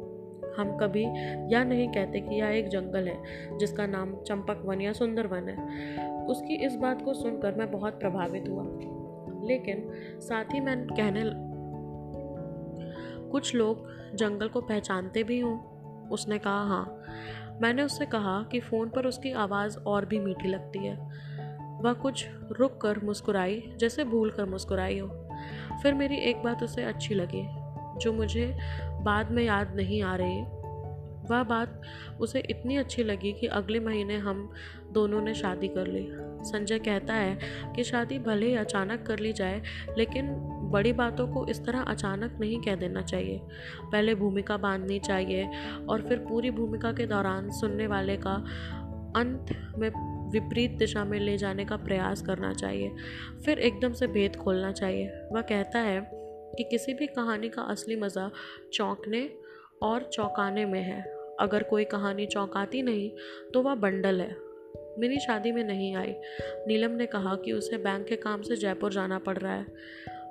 [0.57, 1.03] हम कभी
[1.51, 5.49] यह नहीं कहते कि यह एक जंगल है, जिसका नाम चंपक वन या सुंदर वन
[5.49, 5.55] है।
[6.26, 8.63] उसकी इस बात को सुनकर मैं बहुत प्रभावित हुआ।
[9.47, 9.89] लेकिन
[10.22, 11.24] साथ ही मैं कहने
[13.32, 15.57] कुछ लोग जंगल को पहचानते भी हों।
[16.09, 17.05] उसने कहा हाँ
[17.62, 20.95] मैंने उससे कहा कि फ़ोन पर उसकी आवाज़ और भी मीठी लगती है।
[21.82, 25.30] वह कुछ रुक कर मुस्कुराई, जैसे भूल कर मुस्कुराई हो।
[25.84, 27.45] फिर मेरी एक बात उसे अच्छी लगी,
[27.99, 30.45] जो मुझे बाद में याद नहीं आ रही।
[31.30, 31.82] वह बात
[32.21, 34.53] उसे इतनी अच्छी लगी कि अगले महीने हम
[34.91, 36.07] दोनों ने शादी कर ली।
[36.45, 37.38] संजय कहता है
[37.76, 39.61] कि शादी भले ही अचानक कर ली जाए,
[39.97, 40.30] लेकिन
[40.71, 43.41] बड़ी बातों को इस तरह अचानक नहीं कह देना चाहिए।
[43.91, 45.49] पहले भूमिका बांधनी चाहिए
[45.89, 48.34] और फिर पूरी भूमिका के दौरान सुनने वाले का
[49.15, 49.89] अंत में
[50.32, 52.91] विपरीत दिशा में ले जाने का प्रयास करना चाहिए।
[53.45, 56.09] फिर एकदम से भेद खोलना चाहिए। वह कहता है
[56.57, 58.32] कि किसी भी कहानी का असली मज़ा
[58.73, 59.30] चौंकने
[59.82, 63.11] और चौंकाने में है। अगर कोई कहानी चौंकाती नहीं
[63.53, 64.36] तो वह बंडल है।
[64.99, 66.15] मेरी शादी में नहीं आई।
[66.67, 69.65] नीलम ने कहा कि उसे बैंक के काम से जयपुर जाना पड़ रहा है।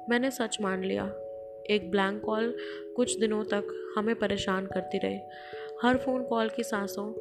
[0.08, 1.04] मैंने सच मान लिया।
[1.70, 2.56] एक ब्लैंक कॉल
[2.96, 5.20] कुछ दिनों तक हमें परेशान करती रही।
[5.82, 7.14] हर फ़ोन कॉल की सांसों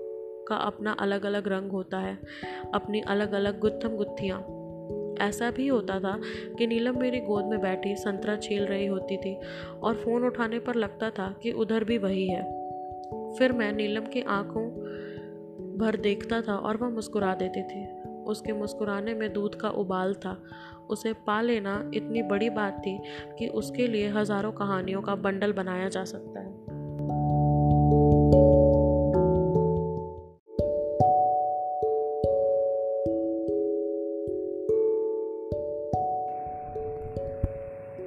[0.48, 2.18] का अपना अलग अलग रंग होता है,
[2.74, 4.40] अपनी अलग अलग गुत्थम गुत्थियाँ।
[5.22, 6.22] ऐसा भी होता था
[6.58, 9.40] कि नीलम मेरी गोद में बैठी संतरा छील रही होती थी
[9.84, 12.63] और फ़ोन उठाने पर लगता था कि उधर भी वही है।
[13.40, 14.70] फिर मैं नीलम की आँखों
[15.78, 20.44] भर देखता था और वह मुस्कुरा देती थी। उसके मुस्कुराने में दूध का उबाल था।
[20.90, 23.00] उसे पा लेना इतनी बड़ी बात थी
[23.40, 26.74] कि उसके लिए हज़ारों कहानियों का बंडल बनाया जा सकता है।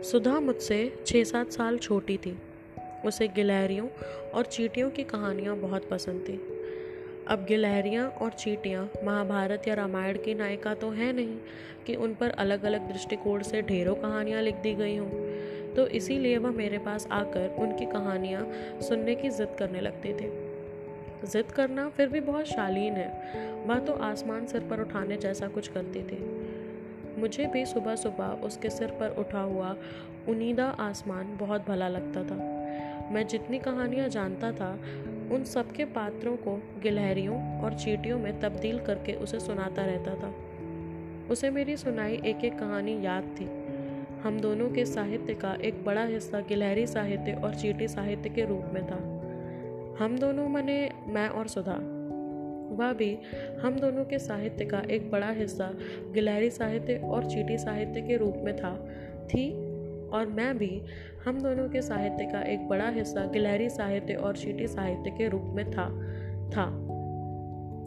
[0.02, 2.38] सुधा मुझसे छः सात साल छोटी थी।
[3.06, 3.88] उसे गिलहरियों
[4.34, 6.40] और चीटियों की कहानियाँ बहुत पसंद थी।
[7.28, 11.36] अब गिलहरियाँ और चीटियाँ महाभारत या रामायण की नायिका तो है नहीं
[11.86, 16.38] कि उन पर अलग अलग दृष्टिकोण से ढेरों कहानियाँ लिख दी गई हों। तो इसीलिए
[16.38, 18.46] वह मेरे पास आकर उनकी कहानियाँ
[18.82, 20.30] सुनने की ज़िद करने लगती थी।
[21.26, 25.68] ज़िद करना फिर भी बहुत शालीन है। वह तो आसमान सिर पर उठाने जैसा कुछ
[25.68, 26.24] करती थी।
[27.20, 29.76] मुझे भी सुबह सुबह उसके सिर पर उठा हुआ
[30.28, 32.55] उनीदा आसमान बहुत भला लगता था।
[33.12, 34.78] मैं जितनी कहानियाँ जानता था,
[35.32, 40.34] उन सबके पात्रों को गिलहरियों और चीटियों में तब्दील करके उसे सुनाता रहता था।
[41.30, 43.44] उसे मेरी सुनाई एक एक कहानी याद थी।
[44.28, 48.64] हम दोनों के साहित्य का एक बड़ा हिस्सा गिलहरी साहित्य और चीटी साहित्य के रूप
[48.74, 49.16] में था।
[50.04, 51.78] हम दोनों मने मैं और सुधा।
[52.76, 53.18] वह भी
[53.60, 55.74] हम दोनों के साहित्य का एक बड़ा हिस्सा
[56.12, 58.86] गिलहरी साहित्य और चीटी साहित्य के रूप में था।
[59.28, 59.65] थी
[60.12, 60.82] और मैं भी
[61.24, 65.44] हम दोनों के साहित्य का एक बड़ा हिस्सा गिलहरी साहित्य और चीटी साहित्य के रूप
[65.44, 65.86] में था
[66.50, 66.86] था।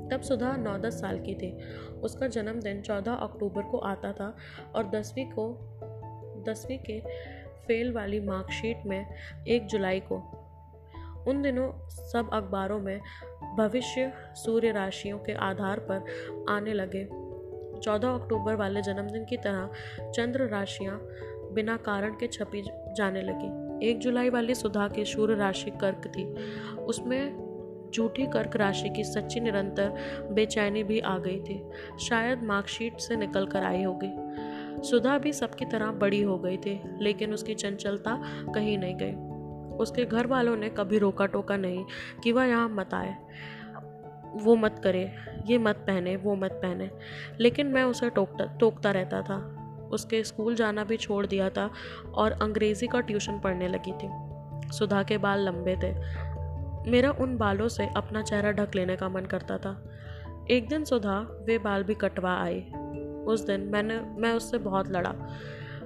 [0.09, 1.57] तब सुधा नौ दस साल की थी।
[2.01, 4.35] उसका जन्मदिन चौदह अक्टूबर को आता था
[4.75, 5.59] और दसवीं को,
[6.47, 6.99] दसवीं के
[7.67, 9.05] फेल वाली मार्कशीट में
[9.47, 10.15] एक जुलाई को।
[11.27, 13.01] उन दिनों सब अखबारों में
[13.57, 16.05] भविष्य सूर्य राशियों के आधार पर
[16.49, 17.09] आने लगे।
[17.79, 19.69] चौदह अक्टूबर वाले जन्मदिन की तरह
[20.11, 21.09] चंद्र राशियाँ
[21.53, 22.61] बिना कारण के छपी
[22.95, 26.33] जाने लगी। एक जुलाई वाली सुधा की शूर राशि कर्क थी।
[26.75, 27.49] उसमें
[27.95, 29.93] झूठी कर्क राशि की सच्ची निरंतर
[30.31, 31.69] बेचैनी भी आ गई थी।
[31.99, 34.11] शायद मार्कशीट से निकल कर आई होगी।
[34.87, 38.23] सुधा भी सबकी तरह बड़ी हो गई थी, लेकिन उसकी चंचलता
[38.55, 39.13] कहीं नहीं गई।
[39.77, 41.85] उसके घर वालों ने कभी रोका टोका नहीं
[42.23, 43.15] कि वह यहाँ मत आए।
[44.35, 45.11] वो मत करे,
[45.45, 46.89] ये मत पहने, वो मत पहने।
[47.39, 49.58] लेकिन मैं उसे टोकता टोकता रहता था।
[49.91, 51.69] उसके स्कूल जाना भी छोड़ दिया था
[52.13, 54.09] और अंग्रेज़ी का ट्यूशन पढ़ने लगी थी।
[54.71, 55.93] सुधा के बाल लंबे थे।
[56.91, 59.89] मेरा उन बालों से अपना चेहरा ढक लेने का मन करता था।
[60.51, 62.61] एक दिन सुधा वे बाल भी कटवा आई।
[63.27, 65.15] उस दिन मैंने, मैं उससे बहुत लड़ा।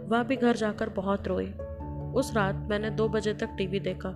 [0.06, 1.52] वह भी घर जाकर बहुत रोई।
[2.16, 4.10] उस रात मैंने दो बजे तक टीवी देखा।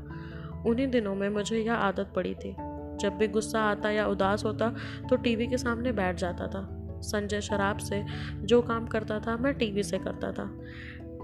[0.67, 2.55] उन्हीं दिनों में मुझे यह आदत पड़ी थी।
[2.97, 4.75] जब भी गुस्सा आता या उदास होता
[5.09, 8.05] तो टीवी के सामने बैठ जाता था। संजय शराब से
[8.37, 10.59] जो काम करता था, मैं टीवी से करता था।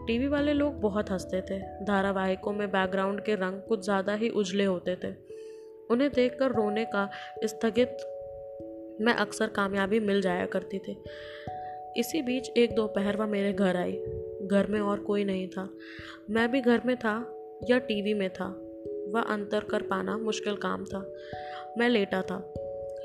[0.07, 4.63] टीवी वाले लोग बहुत हँसते थे। धारावाहिकों में बैकग्राउंड के रंग कुछ ज़्यादा ही उजले
[4.63, 5.13] होते थे।
[5.89, 7.09] उन्हें देखकर रोने का
[7.45, 7.97] स्थगित
[9.01, 11.03] मैं अक्सर कामयाबी मिल जाया करती थी।
[11.97, 13.91] इसी बीच एक दोपहर वह मेरे घर आई।
[14.43, 15.69] घर में और कोई नहीं था।
[16.29, 17.35] मैं भी घर में था
[17.69, 18.45] या टीवी में था।
[19.07, 21.13] वह अंतर कर पाना मुश्किल काम था।
[21.77, 22.53] मैं लेटा था।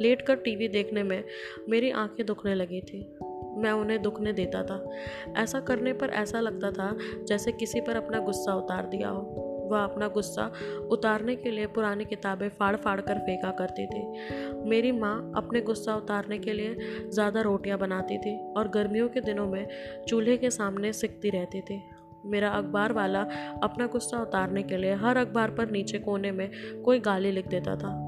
[0.03, 1.25] लेट कर टीवी देखने में
[1.69, 3.15] मेरी आँखें दुखने लगी थी।
[3.57, 4.95] मैं उन्हें दुखने देता था।
[5.37, 9.79] ऐसा करने पर ऐसा लगता था जैसे किसी पर अपना गुस्सा उतार दिया हो। वह
[9.79, 10.53] अपना गुस्सा
[10.91, 15.97] उतारने के लिए पुरानी किताबें फाड़ फाड़ कर फेंका करती थी। मेरी माँ अपने गुस्सा
[15.97, 16.77] उतारने के लिए
[17.11, 19.67] ज़्यादा रोटियाँ बनाती थी और गर्मियों के दिनों में
[20.09, 21.83] चूल्हे के सामने सिकती रहती थी।
[22.27, 23.21] मेरा अखबार वाला
[23.63, 26.51] अपना गुस्सा उतारने के लिए हर अखबार पर नीचे कोने में
[26.83, 28.08] कोई गाली लिख देता था।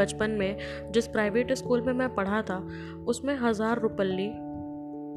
[0.00, 2.58] बचपन में जिस प्राइवेट स्कूल में मैं पढ़ा था,
[3.06, 4.30] उसमें हज़ार रुपल्ली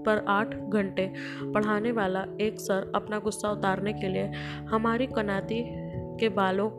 [0.05, 1.11] पर आठ घंटे
[1.43, 4.31] पढ़ाने वाला एक सर अपना गुस्सा उतारने के लिए
[4.69, 5.63] हमारी कनाती
[6.19, 6.69] के बालों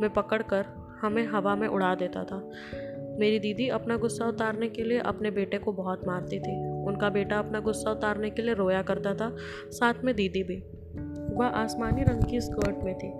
[0.00, 0.64] में पकड़कर
[1.00, 2.40] हमें हवा में उड़ा देता था।
[3.18, 7.38] मेरी दीदी अपना गुस्सा उतारने के लिए अपने बेटे को बहुत मारती थी। उनका बेटा
[7.38, 9.30] अपना गुस्सा उतारने के लिए रोया करता था,
[9.70, 10.56] साथ में दीदी भी।
[11.36, 13.12] वह आसमानी रंग की स्कर्ट में थी।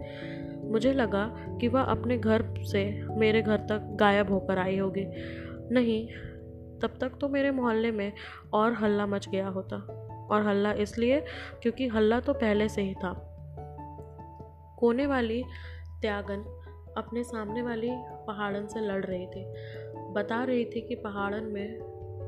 [0.72, 5.04] मुझे लगा कि वह अपने घर से मेरे घर तक गायब होकर आई होगी।
[5.74, 6.08] नहीं,
[6.80, 8.12] तब तक तो मेरे मोहल्ले में
[8.52, 9.98] और हल्ला मच गया होता।
[10.30, 11.20] और हल्ला इसलिए
[11.62, 13.28] क्योंकि हल्ला तो पहले से ही था।
[14.78, 15.44] कोने वाली
[16.00, 16.58] त्यागन
[16.96, 19.54] अपने सामने वाली पहाड़न से लड़ रही थी।
[20.12, 21.78] बता रही थी कि पहाड़न में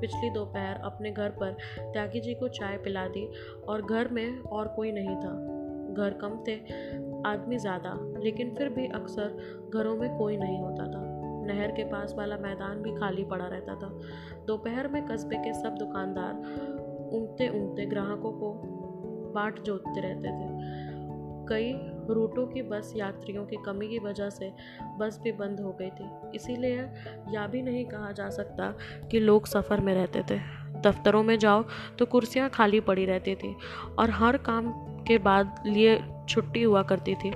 [0.00, 3.32] पिछली दोपहर अपने घर पर त्यागी जी को चाय पिला दी
[3.68, 5.64] और घर में और कोई नहीं था।
[5.94, 6.56] घर कम थे
[7.26, 11.02] आदमी ज़्यादा, लेकिन फिर भी अक्सर घरों में कोई नहीं होता था।
[11.46, 13.88] नहर के पास वाला मैदान भी खाली पड़ा रहता था।
[14.46, 16.34] दोपहर में कस्बे के सब दुकानदार
[17.14, 18.52] उमते उमते ग्राहकों को
[19.34, 20.92] बाट जोतते रहते थे।
[21.48, 21.72] कई
[22.10, 24.52] रूटों की बस यात्रियों की कमी की वजह से
[24.98, 26.80] बस भी बंद हो गई थी। इसीलिए
[27.30, 28.74] यह भी नहीं कहा जा सकता
[29.10, 30.38] कि लोग सफ़र में रहते थे।
[30.80, 31.64] दफ्तरों में जाओ
[31.98, 33.54] तो कुर्सियाँ खाली पड़ी रहती थी
[33.98, 34.72] और हर काम
[35.06, 37.30] के बाद लिए छुट्टी हुआ करती थी।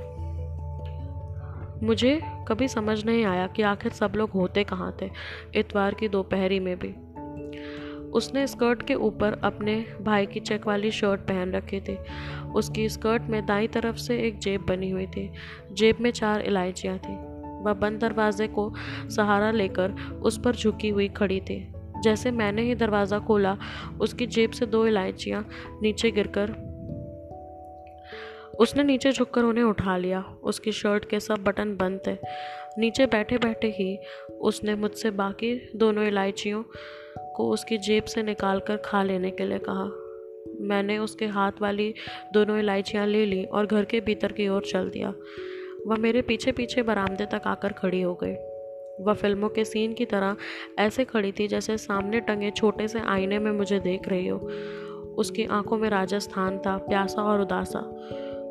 [1.86, 5.10] मुझे कभी समझ नहीं आया कि आखिर सब लोग होते कहाँ थे,
[5.54, 6.94] इतवार की दोपहरी में भी।
[8.10, 11.98] उसने स्कर्ट के ऊपर अपने भाई की चेक वाली शर्ट पहन रखी थी।
[12.54, 15.32] उसकी स्कर्ट में दाई तरफ़ से एक जेब बनी हुई थी।
[15.72, 17.16] जेब में चार इलायचियाँ थी।
[17.64, 18.74] वह बंद दरवाजे को
[19.08, 19.90] सहारा लेकर
[20.22, 23.56] उस पर झुकी हुई खड़ी थी। जैसे मैंने ही दरवाज़ा खोला,
[24.00, 25.48] उसकी जेब से दो इलायचियाँ
[25.82, 26.67] नीचे गिरकर
[28.58, 32.16] उसने नीचे झुककर उन्हें उठा लिया। उसकी शर्ट के सब बटन बंद थे।
[32.78, 33.98] नीचे बैठे बैठे ही
[34.40, 36.62] उसने मुझसे बाकी दोनों इलायचियों
[37.36, 39.90] को उसकी जेब से निकाल कर खा लेने के लिए कहा।
[40.60, 41.94] मैंने उसके हाथ वाली
[42.32, 45.14] दोनों इलायचियाँ ले ली और घर के भीतर की ओर चल दिया।
[45.86, 48.34] वह मेरे पीछे पीछे बरामदे तक आकर खड़ी हो गई।
[49.04, 50.36] वह फ़िल्मों के सीन की तरह
[50.78, 54.38] ऐसे खड़ी थी जैसे सामने टंगे छोटे से आईने में मुझे देख रही हो।
[55.18, 57.80] उसकी आँखों में राजस्थान था, प्यासा और उदासा।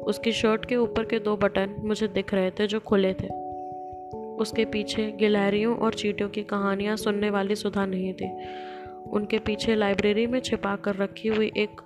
[0.08, 3.28] उसकी शर्ट के ऊपर के दो बटन मुझे दिख रहे थे जो खुले थे।
[4.36, 8.32] उसके पीछे गिलहरियों और चीटियों की कहानियाँ सुनने वाली सुधा नहीं थी।
[9.10, 11.82] उनके पीछे लाइब्रेरी में छिपा कर रखी हुई एक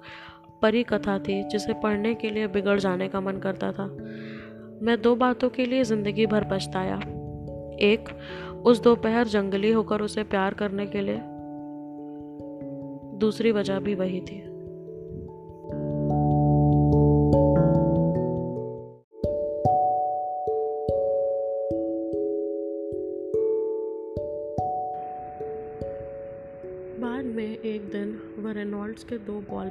[0.62, 3.86] परी कथा थी, जिसे पढ़ने के लिए बिगड़ जाने का मन करता था।
[4.82, 6.96] मैं दो बातों के लिए ज़िंदगी भर पछताया।
[7.80, 8.10] एक,
[8.66, 11.20] उस दोपहर जंगली होकर उसे प्यार करने के लिए।
[13.18, 14.51] दूसरी वजह भी वही थी।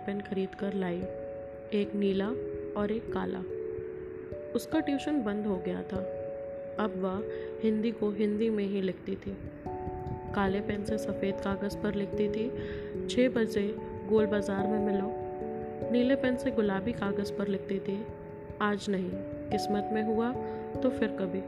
[0.07, 1.03] पेन खरीद कर लाई।
[1.75, 2.29] एक नीला
[2.77, 3.43] और एक काला।
[4.55, 5.99] उसका ट्यूशन बंद हो गया था।
[6.79, 7.23] अब वह
[7.63, 9.37] हिंदी को हिंदी में ही लिखती थी।
[10.35, 13.67] काले पेन से सफ़ेद कागज़ पर लिखती थी छः बजे
[14.09, 15.11] गोल बाज़ार में मिलो।
[15.93, 18.05] नीले पेन से गुलाबी कागज़ पर लिखती थी,
[18.63, 19.11] आज नहीं,
[19.51, 20.33] किस्मत में हुआ
[20.83, 21.43] तो फिर कभी।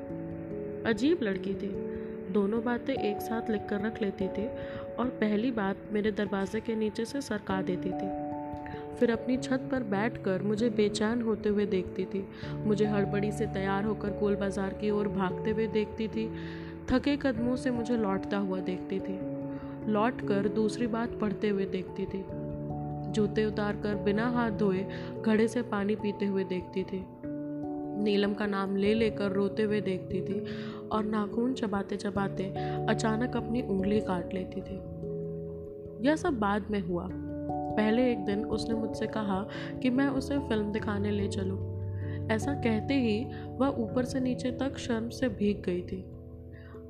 [0.90, 1.68] अजीब लड़की थी।
[2.32, 4.46] दोनों बातें एक साथ लिख कर रख लेती थी
[4.98, 8.08] और पहली बात मेरे दरवाजे के नीचे से सरका देती थी।
[8.98, 12.24] फिर अपनी छत पर बैठकर मुझे बेचैन होते हुए देखती थी।
[12.66, 16.28] मुझे हड़बड़ी से तैयार होकर गोल बाज़ार की ओर भागते हुए देखती थी।
[16.90, 19.18] थके कदमों से मुझे लौटता हुआ देखती थी।
[19.92, 22.24] लौट कर दूसरी बात पढ़ते हुए देखती थी।
[23.12, 24.86] जूते उतार कर बिना हाथ धोए
[25.22, 27.04] घड़े से पानी पीते हुए देखती थी।
[28.04, 30.44] नीलम का नाम ले लेकर रोते हुए देखती थी
[30.88, 32.44] और नाखून चबाते चबाते
[32.88, 34.76] अचानक अपनी उंगली काट लेती थी।
[36.06, 37.08] यह सब बाद में हुआ।
[37.76, 39.48] पहले एक दिन उसने मुझसे कहा
[39.82, 41.72] कि मैं उसे फ़िल्म दिखाने ले चलूँ।
[42.30, 46.04] ऐसा कहते ही वह ऊपर से नीचे तक शर्म से भीग गई थी।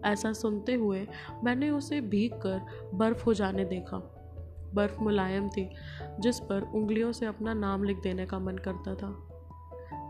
[0.05, 1.07] ऐसा सुनते हुए
[1.45, 2.61] मैंने उसे भीग कर
[2.95, 3.97] बर्फ़ हो जाने देखा।
[4.75, 5.71] बर्फ़ मुलायम थी,
[6.21, 9.29] जिस पर उंगलियों से अपना नाम लिख देने का मन करता था।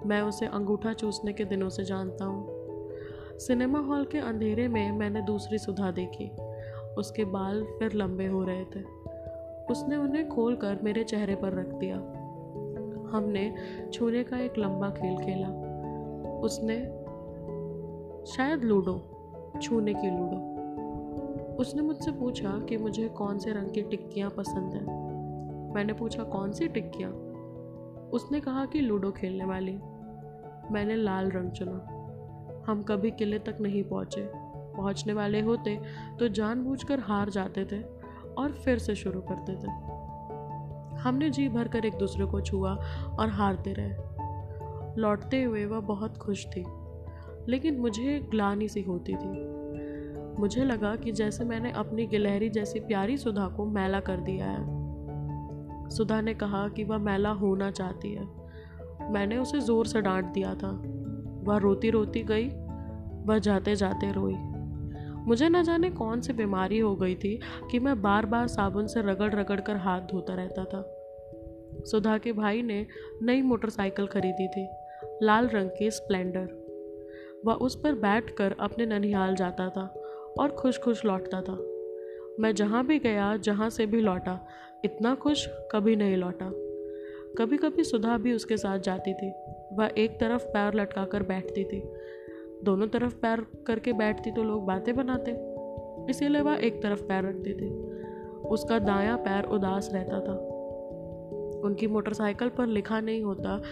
[0.07, 2.63] मैं उसे अंगूठा चूसने के दिनों से जानता हूँ।
[3.39, 6.31] सिनेमा हॉल के अंधेरे में मैंने दूसरी सुधा देखी।
[6.95, 8.85] उसके बाल फिर लंबे हो रहे थे।
[9.73, 11.97] उसने उन्हें खोल कर मेरे चेहरे पर रख दिया।
[13.17, 13.55] हमने
[13.93, 15.49] छूने का एक लंबा खेल खेला।
[16.41, 16.77] उसने
[18.27, 19.03] शायद लूडो,
[19.63, 20.53] छूने की लूडो।
[21.57, 24.87] उसने मुझसे पूछा कि मुझे कौन से रंग की टिक्कियाँ पसंद हैं।
[25.75, 27.11] मैंने पूछा, कौन सी टिक्कियाँ?
[28.13, 29.79] उसने कहा कि लूडो खेलने वाली।
[30.71, 31.87] मैंने लाल रंग चुना।
[32.67, 34.29] हम कभी किले तक नहीं पहुँचे।
[34.77, 35.81] पहुँचने वाले होते
[36.19, 38.02] तो जानबूझकर हार जाते थे।
[38.39, 39.71] और फिर से शुरू करते थे।
[41.01, 42.75] हमने जी भर कर एक दूसरे को छुआ
[43.19, 46.65] और हारते रहे। लौटते हुए वह बहुत खुश थी,
[47.49, 53.17] लेकिन मुझे ग्लानी सी होती थी। मुझे लगा कि जैसे मैंने अपनी गिलहरी जैसी प्यारी
[53.17, 58.25] सुधा को मैला कर दिया है। सुधा ने कहा कि वह मैला होना चाहती है।
[59.13, 60.71] मैंने उसे ज़ोर से डांट दिया था।
[61.45, 62.49] वह रोती रोती गई,
[63.25, 64.35] वह जाते जाते रोई।
[65.27, 69.01] मुझे न जाने कौन सी बीमारी हो गई थी कि मैं बार बार साबुन से
[69.01, 70.83] रगड़ रगड़ कर हाथ धोता रहता था।
[71.85, 72.87] सुधा के भाई ने
[73.23, 74.69] नई मोटरसाइकिल खरीदी थी,
[75.23, 76.49] लाल रंग की स्प्लेंडर।
[77.47, 79.87] वह उस पर बैठकर अपने ननिहाल जाता था
[80.41, 81.55] और खुश खुश लौटता था।
[82.41, 84.47] मैं जहाँ भी गया, जहाँ से भी लौटा,
[84.85, 86.53] इतना खुश कभी नहीं लौटा।
[87.39, 89.33] कभी कभी सुधा भी उसके साथ जाती थी।
[89.73, 91.83] वह एक तरफ़ पैर लटका कर बैठती थी
[92.65, 95.53] दोनों तरफ़ पैर करके बैठती तो लोग बातें बनाते
[96.11, 97.71] इसीलिए वह एक तरफ़ पैर रखती थी।
[98.49, 100.33] उसका दायां पैर उदास रहता था।
[101.65, 103.63] उनकी मोटरसाइकिल पर लिखा नहीं होता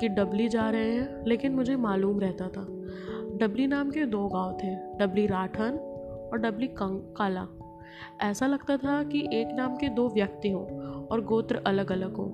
[0.00, 2.64] कि डबली जा रहे हैं, लेकिन मुझे मालूम रहता था।
[3.36, 5.78] डबली नाम के दो गाँव थे, डबली राठन
[6.32, 7.46] और डबली काला।
[8.20, 10.66] ऐसा लगता था कि एक नाम के दो व्यक्ति हों
[11.06, 12.30] और गोत्र अलग अलग हों।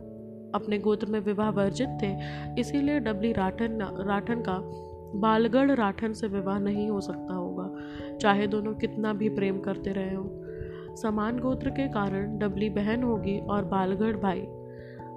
[0.54, 2.16] अपने गोत्र में विवाह वर्जित थे,
[2.60, 4.84] इसीलिए डबली राठन राठन का
[5.14, 7.70] बालगढ़ राठन से विवाह नहीं हो सकता होगा,
[8.18, 13.38] चाहे दोनों कितना भी प्रेम करते रहे हों। समान गोत्र के कारण डबली बहन होगी
[13.38, 14.44] और बालगढ़ भाई।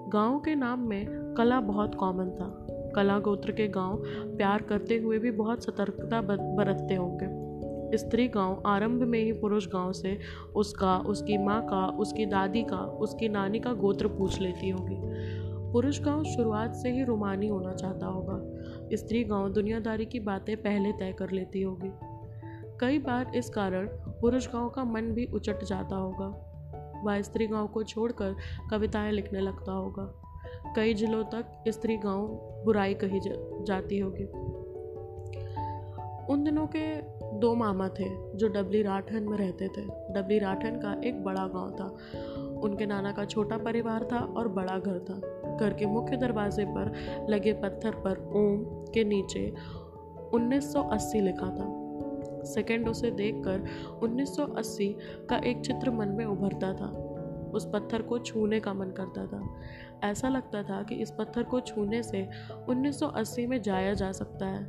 [0.10, 4.04] गाँव के नाम में कला बहुत कॉमन था। कला गोत्र के गाँव
[4.38, 9.92] प्यार करते हुए भी बहुत सतर्कता बरतते होंगे। स्त्री गाँव आरंभ में ही पुरुष गाँव
[9.92, 10.18] से
[10.56, 14.98] उसका, उसकी माँ का, उसकी दादी का, उसकी नानी का गोत्र पूछ लेती होगी।
[15.72, 18.51] पुरुष गाँव शुरुआत से ही रोमानी होना चाहता होगा।
[18.94, 21.92] स्त्री गाँव दुनियादारी की बातें पहले तय कर लेती होगी।
[22.80, 23.88] कई बार इस कारण
[24.22, 26.48] पुरुष गाँव का मन भी उचट जाता होगा।
[27.06, 28.36] वह स्त्री गाँव को छोड़कर
[28.72, 30.14] कविताएँ लिखने लगता होगा।
[30.76, 32.28] कई जिलों तक स्त्री गाँव
[32.66, 33.20] बुराई कही
[33.64, 34.24] जाती होगी।
[36.34, 37.02] उन दिनों के
[37.40, 39.82] दो मामा थे जो डबली राठन में रहते थे।
[40.14, 41.98] डबली राठन का एक बड़ा गाँव था।
[42.60, 46.94] उनके नाना का छोटा परिवार था और बड़ा घर था। घर के मुख्य दरवाजे पर
[47.30, 49.54] लगे पत्थर पर ओम के नीचे
[50.34, 51.78] 1980 लिखा था।
[52.44, 53.64] सेकंड उसे देखकर
[54.04, 54.88] 1980
[55.30, 57.08] का एक चित्र मन में उभरता था।
[57.54, 59.62] उस पत्थर को छूने का मन करता था।
[60.10, 62.28] ऐसा लगता था कि इस पत्थर को छूने से
[62.70, 64.66] 1980 में जाया जा सकता है।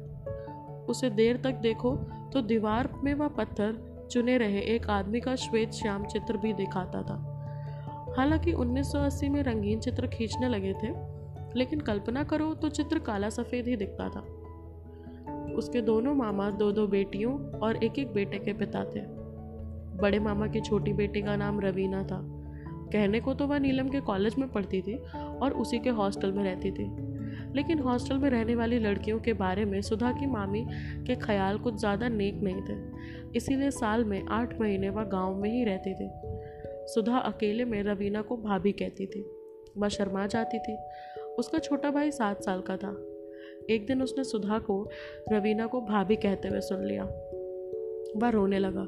[0.88, 1.97] उसे देर तक देखो
[2.32, 7.03] तो दीवार में वह पत्थर चुने रहे एक आदमी का श्वेत श्याम चित्र भी दिखाता
[7.03, 7.32] था।
[8.17, 10.89] हालाँकि 1980 में रंगीन चित्र खींचने लगे थे,
[11.59, 14.21] लेकिन कल्पना करो तो चित्र काला सफ़ेद ही दिखता था।
[15.57, 19.01] उसके दोनों मामा दो दो बेटियों और एक एक बेटे के पिता थे।
[19.97, 22.21] बड़े मामा की छोटी बेटी का नाम रवीना था।
[22.93, 26.45] कहने को तो वह नीलम के कॉलेज में पढ़ती थी और उसी के हॉस्टल में
[26.45, 26.87] रहती थी।
[27.55, 30.65] लेकिन हॉस्टल में रहने वाली लड़कियों के बारे में सुधा की मामी
[31.07, 32.77] के ख्याल कुछ ज़्यादा नेक नहीं थे।
[33.37, 36.32] इसीलिए साल में आठ महीने वह गाँव में ही रहती थी।
[36.87, 39.30] सुधा अकेले में रवीना को भाभी कहती थी।
[39.78, 40.78] वह शर्मा जाती थी।
[41.39, 43.07] उसका छोटा भाई सात साल का था।
[43.70, 44.91] एक दिन उसने सुधा को
[45.33, 47.05] रवीना को भाभी कहते हुए सुन लिया।
[48.16, 48.87] वह रोने लगा।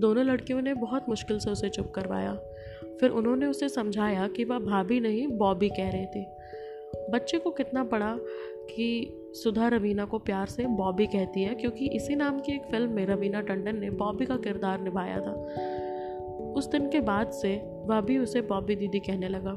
[0.00, 2.34] दोनों लड़कियों ने बहुत मुश्किल से उसे चुप करवाया।
[3.00, 6.26] फिर उन्होंने उसे समझाया कि वह भाभी नहीं, बॉबी कह रही थी।
[7.10, 8.16] बच्चे को कितना पड़ा
[8.50, 12.90] कि सुधा रवीना को प्यार से बॉबी कहती है, क्योंकि इसी नाम की एक फ़िल्म
[12.90, 15.34] में रवीना टंडन ने बॉबी का किरदार निभाया था।
[16.56, 19.52] उस दिन के बाद से वह भी उसे बॉबी दीदी कहने लगा।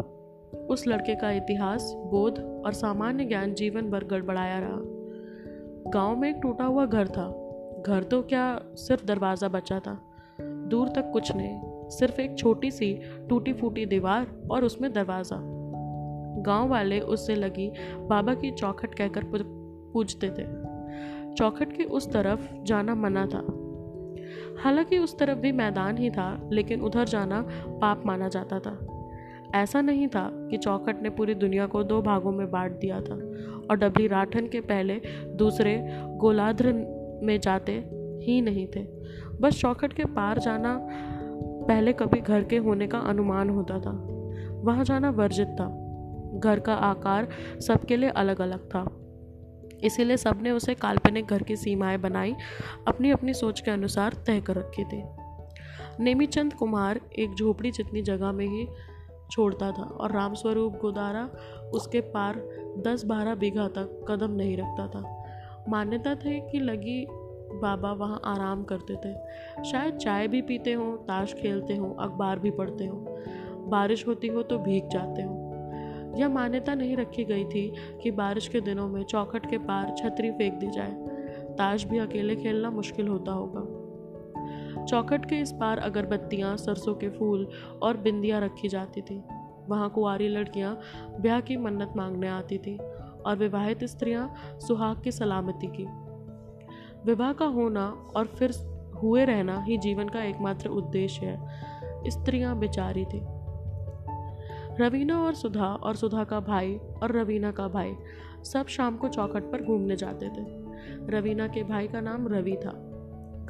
[0.69, 6.39] उस लड़के का इतिहास, बोध और सामान्य ज्ञान जीवन भर गड़बड़ाया रहा। गाँव में एक
[6.41, 7.29] टूटा हुआ घर था।
[7.87, 9.97] घर तो क्या सिर्फ़ दरवाज़ा बचा था।
[10.41, 12.93] दूर तक कुछ नहीं, सिर्फ़ एक छोटी सी
[13.29, 15.37] टूटी फूटी दीवार और उसमें दरवाज़ा।
[16.43, 20.45] गाँव वाले उससे लगी बाबा की चौखट कहकर पूछते थे।
[21.35, 23.41] चौखट के उस तरफ़ जाना मना था।
[24.59, 28.87] हालाँकि उस तरफ़ भी मैदान ही था, लेकिन उधर जाना पाप माना जाता था।
[29.55, 33.15] ऐसा नहीं था कि चौखट ने पूरी दुनिया को दो भागों में बांट दिया था
[33.69, 35.87] और डबली राठन के पहले दूसरे
[36.17, 36.73] गोलाध्र
[37.23, 37.71] में जाते
[38.23, 38.87] ही नहीं थे।
[39.41, 40.87] बस चौखट के पार जाना
[41.67, 44.07] पहले कभी घर के होने का अनुमान होता था।
[44.61, 45.79] वहाँ जाना वर्जित था।
[46.39, 47.27] घर का आकार
[47.59, 49.02] सबके लिए अलग अलग था।
[49.83, 52.35] इसीलिए सबने उसे काल्पनिक घर की सीमाएँ बनाई
[52.87, 55.03] अपनी अपनी सोच के अनुसार तय कर रखी थी।
[55.99, 58.67] नेमीचंद कुमार एक झोपड़ी जितनी जगह में ही
[59.31, 61.29] छोड़ता था और रामस्वरूप गोदारा
[61.73, 62.35] उसके पार
[62.87, 65.23] दस बारह बीघा तक कदम नहीं रखता था।
[65.69, 67.07] मान्यता थी कि लगी
[67.53, 69.15] बाबा वहाँ आराम करते थे।
[69.71, 73.05] शायद चाय भी पीते हों, ताश खेलते हों, अखबार भी पढ़ते हों।
[73.69, 75.42] बारिश होती हो तो भीग जाते हों।
[76.15, 80.31] यह मान्यता नहीं रखी गई थी कि बारिश के दिनों में चौखट के पार छतरी
[80.31, 80.91] फेंक दी जाए।
[81.55, 83.83] ताश भी अकेले खेलना मुश्किल होता होगा।
[84.85, 87.49] चौखट के इस पार अगरबत्तियाँ, सरसों के फूल
[87.81, 89.23] और बिंदियाँ रखी जाती थी।
[89.67, 90.79] वहाँ कुंवारी लड़कियाँ
[91.19, 92.77] ब्याह की मन्नत मांगने आती थी
[93.25, 94.33] और विवाहित स्त्रियाँ
[94.67, 95.85] सुहाग की सलामती की।
[97.05, 98.51] विवाह का होना और फिर
[99.03, 101.47] हुए रहना ही जीवन का एकमात्र उद्देश्य है।
[102.07, 103.21] स्त्रियाँ बेचारी थी।
[104.79, 107.93] रवीना और सुधा और सुधा का भाई, और रवीना का भाई,
[108.43, 110.63] सब शाम को चौखट पर घूमने जाते थे।
[111.09, 112.89] रवीना के भाई का नाम रवि था।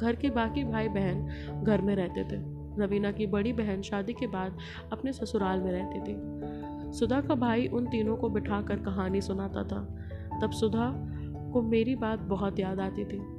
[0.00, 1.28] घर के बाकी भाई बहन
[1.64, 4.58] घर में रहते थे। रवीना की बड़ी बहन शादी के बाद
[4.92, 6.16] अपने ससुराल में रहती थी।
[6.92, 9.98] सुधा का भाई उन तीनों को बिठाकर कहानी सुनाता था।
[10.42, 10.92] तब सुधा
[11.52, 13.33] को मेरी बात बहुत याद आती थी।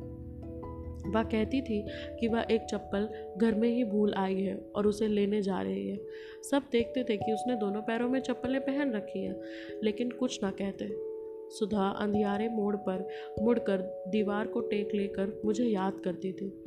[1.14, 1.86] वह कहती थी
[2.20, 5.88] कि वह एक चप्पल घर में ही भूल आई है और उसे लेने जा रही
[5.90, 6.00] है।
[6.52, 9.42] सब देखते थे कि उसने दोनों पैरों में चप्पलें पहन रखी हैं,
[9.84, 11.16] लेकिन कुछ ना कहते।
[11.50, 13.08] सुधा अंधियारे मोड़ पर,
[13.42, 16.64] मुड़कर दीवार को टेक लेकर मुझे याद करती थी।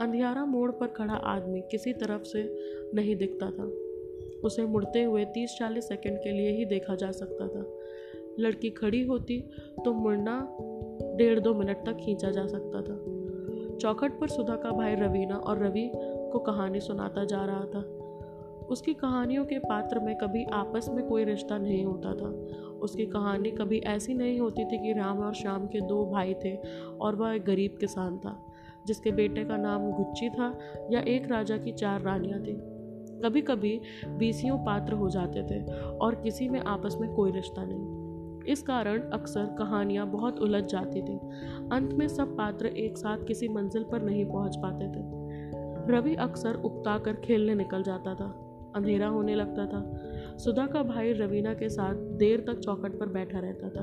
[0.00, 2.42] अंधियारा मोड़ पर खड़ा आदमी किसी तरफ़ से
[2.94, 3.64] नहीं दिखता था।
[4.44, 7.78] उसे मुड़ते हुए तीस चालीस सेकंड के लिए ही देखा जा सकता था।
[8.38, 9.40] लड़की खड़ी होती
[9.84, 10.56] तो मुड़ना
[11.16, 13.09] डेढ़ दो मिनट तक खींचा जा सकता था।
[13.80, 15.90] चौखट पर सुधा का भाई रवीना और रवि
[16.32, 17.80] को कहानी सुनाता जा रहा था।
[18.66, 22.28] उसकी कहानियों के पात्र में कभी आपस में कोई रिश्ता नहीं होता था।
[22.78, 26.56] उसकी कहानी कभी ऐसी नहीं होती थी कि राम और श्याम के दो भाई थे
[27.00, 28.46] और वह एक गरीब किसान था,
[28.86, 30.58] जिसके बेटे का नाम गुच्ची था
[30.90, 32.56] या एक राजा की चार रानियाँ थीं।
[33.24, 37.99] कभी कभी बीसियों पात्र हो जाते थे और किसी में आपस में कोई रिश्ता नहीं।
[38.50, 41.18] इस कारण अक्सर कहानियाँ बहुत उलझ जाती थी।
[41.72, 45.20] अंत में सब पात्र एक साथ किसी मंजिल पर नहीं पहुँच पाते थे।
[45.92, 48.46] रवि अक्सर उकता कर खेलने निकल जाता था।
[48.76, 49.92] अंधेरा होने लगता था।
[50.38, 53.82] सुधा का भाई रवीना के साथ देर तक चौकट पर बैठा रहता था।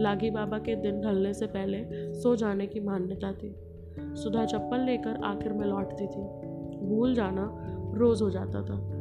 [0.00, 3.54] लागी बाबा के दिन ढलने से पहले सो जाने की मान्यता थी।
[4.00, 6.22] सुधा चप्पल लेकर आखिर में लौटती थी।
[6.86, 7.64] भूल जाना
[7.94, 8.98] रोज हो जाता था।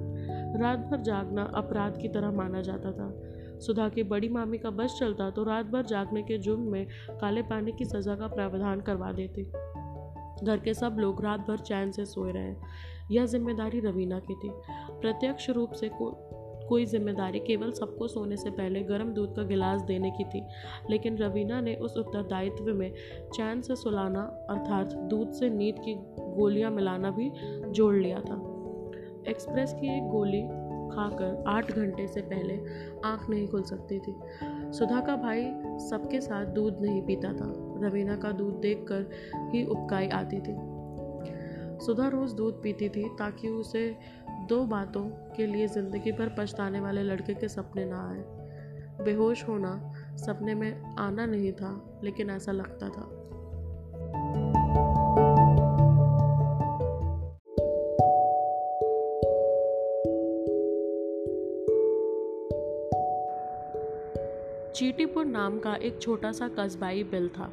[0.59, 3.21] रात भर जागना अपराध की तरह माना जाता था।
[3.59, 6.87] सुधा की बड़ी मामी का बस चलता तो रात भर जागने के जुर्म में
[7.21, 9.43] काले पानी की सज़ा का प्रावधान करवा देती।
[10.45, 12.55] घर के सब लोग रात भर चैन से सोए रहे।
[13.11, 14.49] यह ज़िम्मेदारी रवीना की थी।
[15.01, 16.11] प्रत्यक्ष रूप से को,
[16.69, 20.43] कोई ज़िम्मेदारी केवल सबको सोने से पहले गर्म दूध का गिलास देने की थी।
[20.89, 22.93] लेकिन रवीना ने उस उत्तरदायित्व में
[23.33, 25.95] चैन से सुलाना अर्थात दूध से नींद की
[26.35, 27.31] गोलियाँ मिलाना भी
[27.71, 28.35] जोड़ लिया था।
[29.27, 32.57] एक्सप्रेस की एक गोली खाकर आठ घंटे से पहले
[33.05, 34.15] आँख नहीं खुल सकती थी।
[34.73, 35.45] सुधा का भाई
[35.79, 39.09] सबके साथ दूध नहीं पीता था। रवीना का दूध देखकर
[39.53, 40.55] ही उपकाई आती थी।
[41.85, 43.95] सुधा रोज़ दूध पीती थी ताकि उसे
[44.29, 45.03] दो बातों
[45.35, 48.23] के लिए ज़िंदगी भर पछताने वाले लड़के के सपने ना आए।
[49.05, 53.16] बेहोश होना सपने में आना नहीं था, लेकिन ऐसा लगता था।
[64.77, 67.49] चीटीपुर नाम का एक छोटा सा कस्बाई बिल था।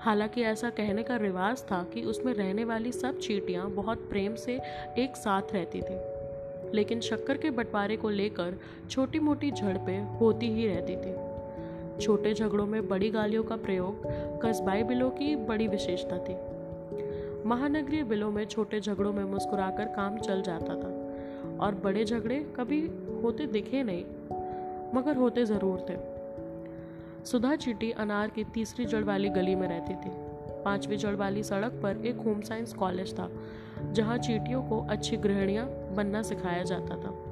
[0.00, 4.58] हालाँकि ऐसा कहने का रिवाज था कि उसमें रहने वाली सब चीटियाँ बहुत प्रेम से
[4.98, 5.98] एक साथ रहती थी।
[6.74, 8.58] लेकिन शक्कर के बंटवारे को लेकर
[8.90, 14.02] छोटी मोटी झड़पें होती ही रहती थी। छोटे झगड़ों में बड़ी गालियों का प्रयोग
[14.42, 16.36] कस्बाई बिलों की बड़ी विशेषता थी।
[17.48, 20.92] महानगरीय बिलों में छोटे झगड़ों में मुस्कुराकर काम चल जाता था
[21.60, 22.86] और बड़े झगड़े कभी
[23.22, 24.04] होते दिखे नहीं,
[24.94, 26.17] मगर होते ज़रूर थे।
[27.30, 30.10] सुधा चीटी अनार की तीसरी जड़ वाली गली में रहती थी।
[30.64, 33.30] पांचवी जड़ वाली सड़क पर एक होम साइंस कॉलेज था,
[33.92, 37.24] जहाँ चीटियों को अच्छी गृहणियाँ बनना सिखाया जाता था।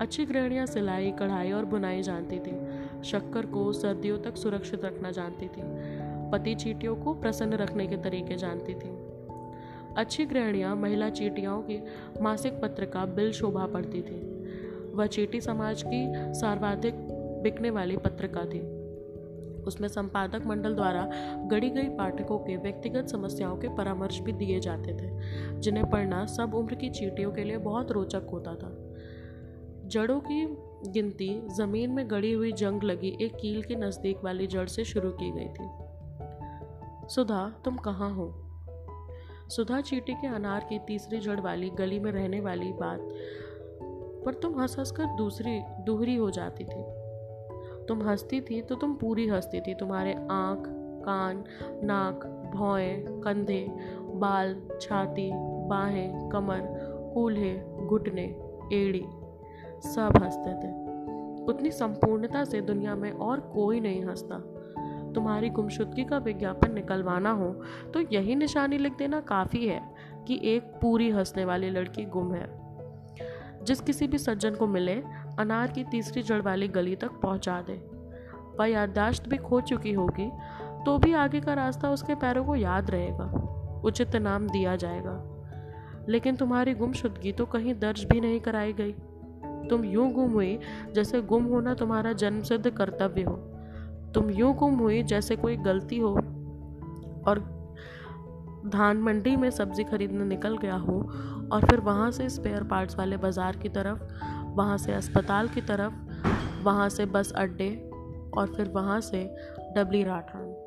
[0.00, 2.54] अच्छी गृहणियाँ सिलाई, कढ़ाई और बुनाई जानती थी।
[3.04, 5.62] शक्कर को सर्दियों तक सुरक्षित रखना जानती थी।
[6.30, 8.96] पति चीटियों को प्रसन्न रखने के तरीके जानती थी।
[9.96, 11.82] अच्छी गृहणियाँ महिला चीटियाओं की
[12.20, 14.20] मासिक पत्रिका बिल शोभा पढ़ती थी।
[14.94, 16.94] वह चीटी समाज की सर्वाधिक
[17.42, 18.73] बिकने वाली पत्रिका थी।
[19.66, 21.10] उसमें संपादक मंडल द्वारा
[21.46, 25.18] गढ़ी गई पाठकों के व्यक्तिगत समस्याओं के परामर्श भी दिए जाते थे,
[25.60, 28.80] जिन्हें पढ़ना सब उम्र की चीटियों के लिए बहुत रोचक होता था।
[29.88, 30.46] जड़ों की
[30.90, 35.10] गिनती, ज़मीन में गड़ी हुई जंग लगी एक कील के नज़दीक वाली जड़ से शुरू
[35.10, 35.70] की गई थी।
[37.08, 38.40] सुधा, तुम कहाँ हो?
[39.48, 43.00] सुधा चीटी के अनार की तीसरी जड़ वाली गली में रहने वाली बात
[44.24, 46.93] पर तुम हंस हंस कर दूसरी, दूहरी हो जाती थी।
[47.88, 50.64] तुम हंसती थी तो तुम पूरी हंसती थी। तुम्हारे आँख,
[51.04, 51.44] कान,
[51.84, 53.66] नाक भौएँ कंधे,
[54.14, 55.30] बाल, छाती,
[55.68, 56.60] बाहें, कमर,
[57.14, 57.54] कूल्हे,
[57.86, 58.24] घुटने,
[58.72, 59.04] एड़ी,
[59.84, 60.72] सब हँसते थे।
[61.44, 64.38] उतनी संपूर्णता से दुनिया में और कोई नहीं हंसता।
[65.12, 67.48] तुम्हारी गुमशुदगी का विज्ञापन निकलवाना हो
[67.94, 69.80] तो यही निशानी लिख देना काफ़ी है
[70.26, 72.46] कि एक पूरी हंसने वाली लड़की गुम है।
[73.64, 74.94] जिस किसी भी सज्जन को मिले
[75.38, 77.74] अनार की तीसरी जड़ वाली गली तक पहुँचा दे।
[78.58, 80.30] वह याददाश्त भी खो चुकी होगी
[80.86, 83.24] तो भी आगे का रास्ता उसके पैरों को याद रहेगा।
[83.84, 85.22] उचित नाम दिया जाएगा।
[86.08, 88.92] लेकिन तुम्हारी गुमशुदगी तो कहीं दर्ज भी नहीं कराई गई।
[89.68, 90.58] तुम यूँ गुम हुई
[90.94, 93.34] जैसे गुम होना तुम्हारा जन्मसिद्ध कर्तव्य हो।
[94.14, 96.12] तुम यूँ गुम हुई जैसे कोई गलती हो।
[97.26, 97.38] और
[98.66, 101.00] धान मंडी में सब्ज़ी खरीदने निकल गया हो,
[101.52, 105.94] और फिर वहाँ से स्पेयर पार्ट्स वाले बाज़ार की तरफ़ वहाँ से अस्पताल की तरफ़,
[106.64, 107.90] वहाँ से बस अड्डे
[108.36, 109.36] और फिर वहाँ से
[109.76, 110.60] डबली राठान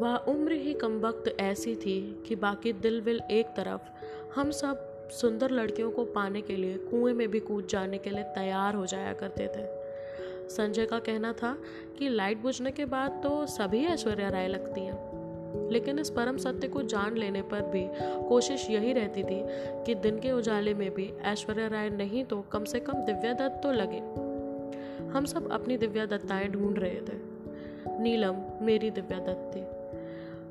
[0.00, 3.80] वह उम्र ही कम वक्त ऐसी थी कि बाकी दिल विल एक तरफ़,
[4.34, 8.22] हम सब सुंदर लड़कियों को पाने के लिए कुएँ में भी कूद जाने के लिए
[8.22, 9.75] तैयार हो जाया करते थे।
[10.48, 11.58] संजय का कहना था
[11.98, 15.16] कि लाइट बुझने के बाद तो सभी ऐश्वर्या राय लगती हैं।
[15.70, 17.88] लेकिन इस परम सत्य को जान लेने पर भी
[18.28, 19.42] कोशिश यही रहती थी
[19.84, 23.60] कि दिन के उजाले में भी ऐश्वर्या राय नहीं तो कम से कम दिव्या दत्त
[23.62, 23.98] तो लगे।
[25.08, 27.36] हम सब अपनी दिव्या दत्ताएँ ढूंढ रहे थे।
[27.98, 29.60] नीलम, मेरी दिव्या दत्त। थी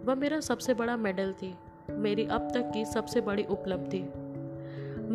[0.08, 1.56] वह मेरा सबसे बड़ा मेडल थी।
[1.90, 4.04] मेरी अब तक की सबसे बड़ी उपलब्धि।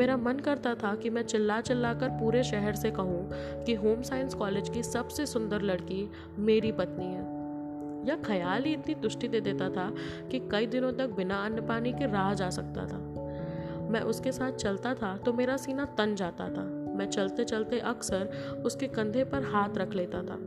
[0.00, 3.28] मेरा मन करता था कि मैं चिल्ला चिल्ला कर पूरे शहर से कहूँ
[3.64, 7.28] कि होम साइंस कॉलेज की सबसे सुंदर लड़की मेरी पत्नी है।
[8.08, 9.90] यह ख्याल ही इतनी तुष्टि दे देता था
[10.30, 12.98] कि कई दिनों तक बिना अन्न पानी के रहा जा सकता था।
[13.90, 16.62] मैं उसके साथ चलता था तो मेरा सीना तन जाता था।
[16.96, 20.38] मैं चलते चलते अक्सर उसके कंधे पर हाथ रख लेता था।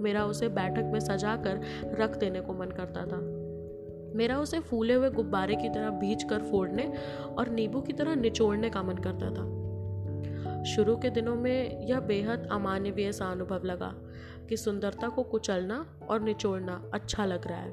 [0.00, 1.60] मेरा उसे बैठक में सजा कर
[2.00, 3.20] रख देने को मन करता था।
[4.14, 6.92] मेरा उसे फूले हुए गुब्बारे की तरह भीज कर फोड़ने
[7.38, 12.48] और नींबू की तरह निचोड़ने का मन करता था। शुरू के दिनों में यह बेहद
[12.52, 13.92] अमानवीय सा अनुभव लगा
[14.48, 17.72] कि सुंदरता को कुचलना और निचोड़ना अच्छा लग रहा है,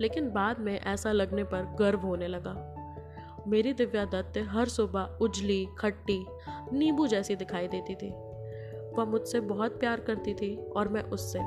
[0.00, 2.54] लेकिन बाद में ऐसा लगने पर गर्व होने लगा।
[3.48, 6.24] मेरी दिव्या दत्त हर सुबह उजली, खट्टी,
[6.72, 8.10] नींबू जैसी दिखाई देती थी।
[8.98, 11.38] वह मुझसे बहुत प्यार करती थी और मैं उससे।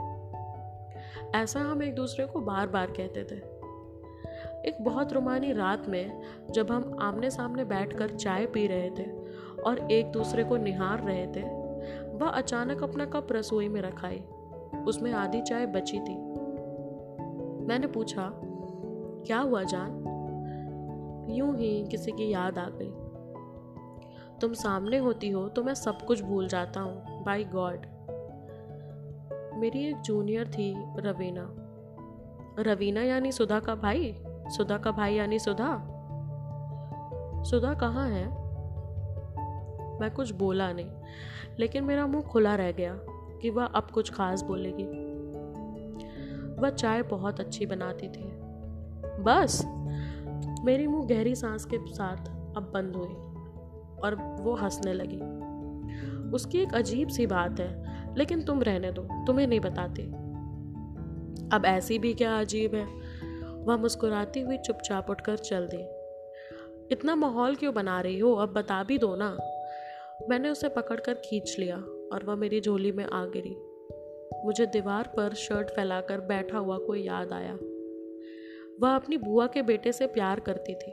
[1.37, 3.39] ऐसा हम एक दूसरे को बार बार कहते थे।
[4.65, 9.05] एक बहुत रुमानी रात में जब हम आमने सामने बैठकर चाय पी रहे थे
[9.61, 11.43] और एक दूसरे को निहार रहे थे,
[12.17, 14.19] वह अचानक अपना कप रसोई में रखाई
[14.87, 16.15] उसमें आधी चाय बची थी।
[17.67, 18.29] मैंने पूछा,
[19.25, 20.01] क्या हुआ जान?
[21.29, 22.91] यूँ ही किसी की याद आ गई।
[24.41, 27.85] तुम सामने होती हो तो मैं सब कुछ भूल जाता हूँ बाई गॉड
[29.59, 31.47] मेरी एक जूनियर थी रवीना।
[32.59, 34.15] रवीना यानी सुधा का भाई?
[34.49, 35.91] सुधा का भाई यानी सुधा?
[37.43, 38.25] सुधा कहाँ है?
[39.99, 40.89] मैं कुछ बोला नहीं,
[41.59, 42.95] लेकिन मेरा मुँह खुला रह गया
[43.41, 44.83] कि वह अब कुछ खास बोलेगी।
[46.61, 48.31] वह चाय बहुत अच्छी बनाती थी।
[49.23, 49.63] बस,
[50.65, 52.17] मेरी मुँह गहरी सांस के साथ
[52.57, 53.13] अब बंद हुई
[54.03, 55.19] और वो हंसने लगी।
[56.31, 57.85] उसकी एक अजीब सी बात है,
[58.15, 60.03] लेकिन तुम रहने दो, तुम्हें नहीं बताती।
[61.53, 63.04] अब ऐसी भी क्या अजीब है?
[63.65, 66.05] वह मुस्कुराती हुई चुपचाप उठकर चल दी।
[66.91, 68.35] इतना माहौल क्यों बना रही हो?
[68.35, 69.37] अब बता भी दो ना।
[70.29, 71.77] मैंने उसे पकड़कर खींच लिया
[72.13, 73.55] और वह मेरी झोली में आ गिरी।
[74.45, 77.53] मुझे दीवार पर शर्ट फैलाकर बैठा हुआ कोई याद आया।
[78.81, 80.91] वह अपनी बुआ के बेटे से प्यार करती थी।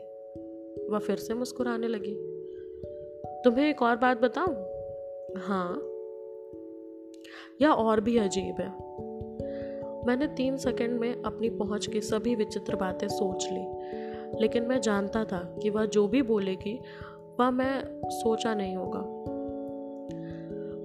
[0.90, 2.14] वह फिर से मुस्कुराने लगी।
[3.44, 4.54] तुम्हें एक और बात बताऊँ?
[5.36, 5.72] हाँ।
[7.62, 8.91] यह और भी अजीब है।
[10.06, 13.82] मैंने तीन सेकंड में अपनी पहुँच की सभी विचित्र बातें सोच ली।
[14.42, 16.80] लेकिन मैं जानता था कि वह जो भी बोलेगी,
[17.40, 19.02] वह मैं सोचा नहीं होगा।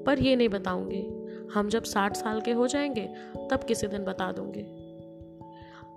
[0.03, 1.09] पर यह नहीं बताऊँगी।
[1.53, 3.09] हम जब साठ साल के हो जाएँगे,
[3.51, 4.84] तब किसी दिन बता दूँगी।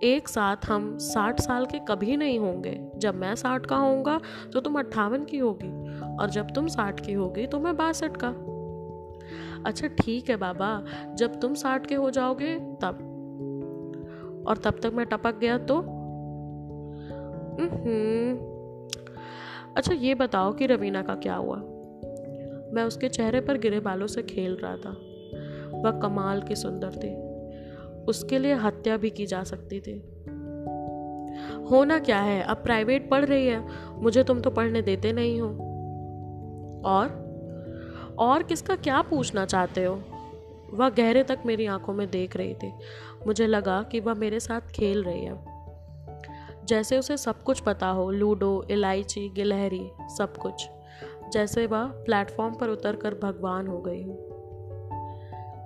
[0.02, 4.20] एक साथ हम साठ साल के कभी नहीं होंगे। जब मैं साठ का होऊँगा
[4.52, 8.28] तो तुम अट्ठावन की होगी, और जब तुम साठ की होगी तो मैं बासठ का।
[9.66, 13.06] अच्छा ठीक है बाबा। जब तुम साठ के हो जाओगे, तब।
[14.46, 16.00] और तब तक मैं टपक गया तो?
[19.76, 21.56] अच्छा ये बताओ कि रवीना का क्या हुआ?
[22.72, 24.90] मैं उसके चेहरे पर गिरे बालों से खेल रहा था।
[25.78, 27.30] वह कमाल की सुंदर थी।
[28.04, 30.06] उसके लिए हत्या भी की जा सकती थी।
[31.70, 32.42] होना क्या है?
[32.42, 33.68] अब प्राइवेट पढ़ रही है।
[34.02, 35.48] मुझे तुम तो पढ़ने देते नहीं हो।
[36.84, 37.30] और?
[38.18, 40.02] और किसका क्या पूछना चाहते हो?
[40.74, 42.72] वह गहरे तक मेरी आँखों में देख रही थी।
[43.26, 45.60] मुझे लगा कि वह मेरे साथ खेल रही है।
[46.64, 50.68] जैसे उसे सब कुछ पता हो, लूडो, इलायची, गिलहरी, सब कुछ।
[51.32, 54.30] जैसे वह प्लेटफॉर्म पर उतर कर भगवान हो गई हूँ।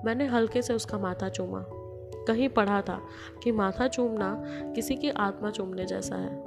[0.05, 1.65] मैंने हल्के से उसका माथा चूमा।
[2.29, 3.01] कहीं पढ़ा था
[3.43, 6.45] कि माथा चूमना किसी की आत्मा चूमने जैसा है।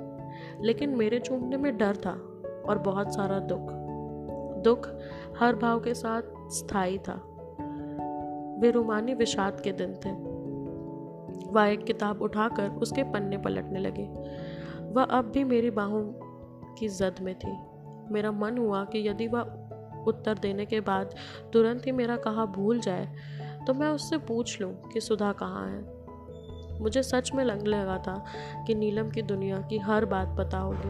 [0.66, 2.12] लेकिन मेरे चूमने में डर था
[2.70, 3.72] और बहुत सारा दुख।
[4.64, 4.89] दुख
[5.39, 7.26] हर भाव के साथ स्थायी था।
[8.60, 10.12] बेरुमानी विषाद के दिन थे।
[11.51, 14.08] वह एक किताब उठाकर उसके पन्ने पलटने लगे।
[14.93, 16.03] वह अब भी मेरी बाहों
[16.76, 17.55] की जद में थी।
[18.14, 21.16] मेरा मन हुआ कि यदि वह उत्तर देने के बाद
[21.53, 23.05] तुरंत ही मेरा कहा भूल जाए
[23.68, 28.24] तो मैं उससे पूछ लूँ कि सुधा कहाँ है। मुझे सच में लग लगा था
[28.68, 30.89] कि नीलम की दुनिया की हर बात पता होगी।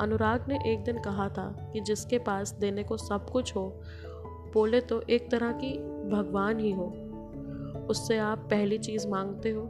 [0.00, 3.68] अनुराग ने एक दिन कहा था कि जिसके पास देने को सब कुछ हो,
[4.54, 5.72] बोले तो एक तरह की
[6.08, 6.84] भगवान ही हो।
[7.90, 9.62] उससे आप पहली चीज़ मांगते हो।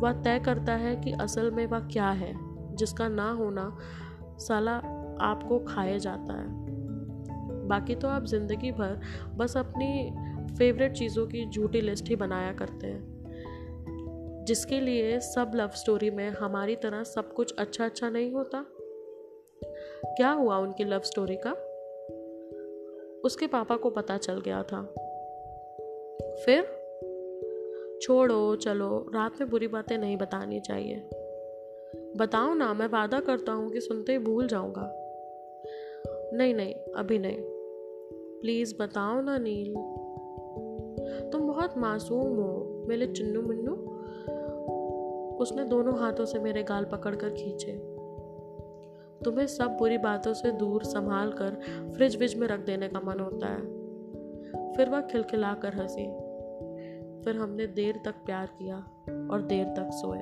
[0.00, 2.34] वह तय करता है कि असल में वह क्या है,
[2.76, 3.78] जिसका ना होना
[4.38, 4.76] साला
[5.20, 6.46] आपको खाया जाता है।
[7.68, 9.00] बाकी तो आप ज़िंदगी भर
[9.36, 10.10] बस अपनी
[10.54, 13.16] फेवरेट चीज़ों की झूठी लिस्ट ही बनाया करते हैं।
[14.46, 18.66] जिसके लिए सब लव स्टोरी में हमारी तरह सब कुछ अच्छा अच्छा नहीं होता।
[20.04, 21.50] क्या हुआ उनकी लव स्टोरी का?
[23.24, 24.94] उसके पापा को पता चल गया था।
[26.44, 26.76] फिर?
[28.02, 31.10] छोड़ो, चलो, रात में बुरी बातें नहीं बतानी चाहिए।
[32.16, 34.92] बताओ ना, मैं वादा करता हूँ कि सुनते ही भूल जाऊँगा।
[36.32, 37.36] नहीं नहीं, अभी नहीं।
[38.40, 39.74] प्लीज़ बताओ ना, नील।
[41.32, 43.72] तुम बहुत मासूम हो, मेरे चुन्नू मिन्नू।
[45.36, 47.72] उसने दोनों हाथों से मेरे गाल पकड़कर खींचे।
[49.24, 51.50] तुम्हें सब बुरी बातों से दूर संभाल कर
[51.96, 53.60] फ्रिज विज में रख देने का मन होता है।
[54.72, 56.25] फिर वह खिलखिला कर हँसी।
[57.26, 58.76] फिर हमने देर तक प्यार किया
[59.30, 60.18] और देर तक सोए।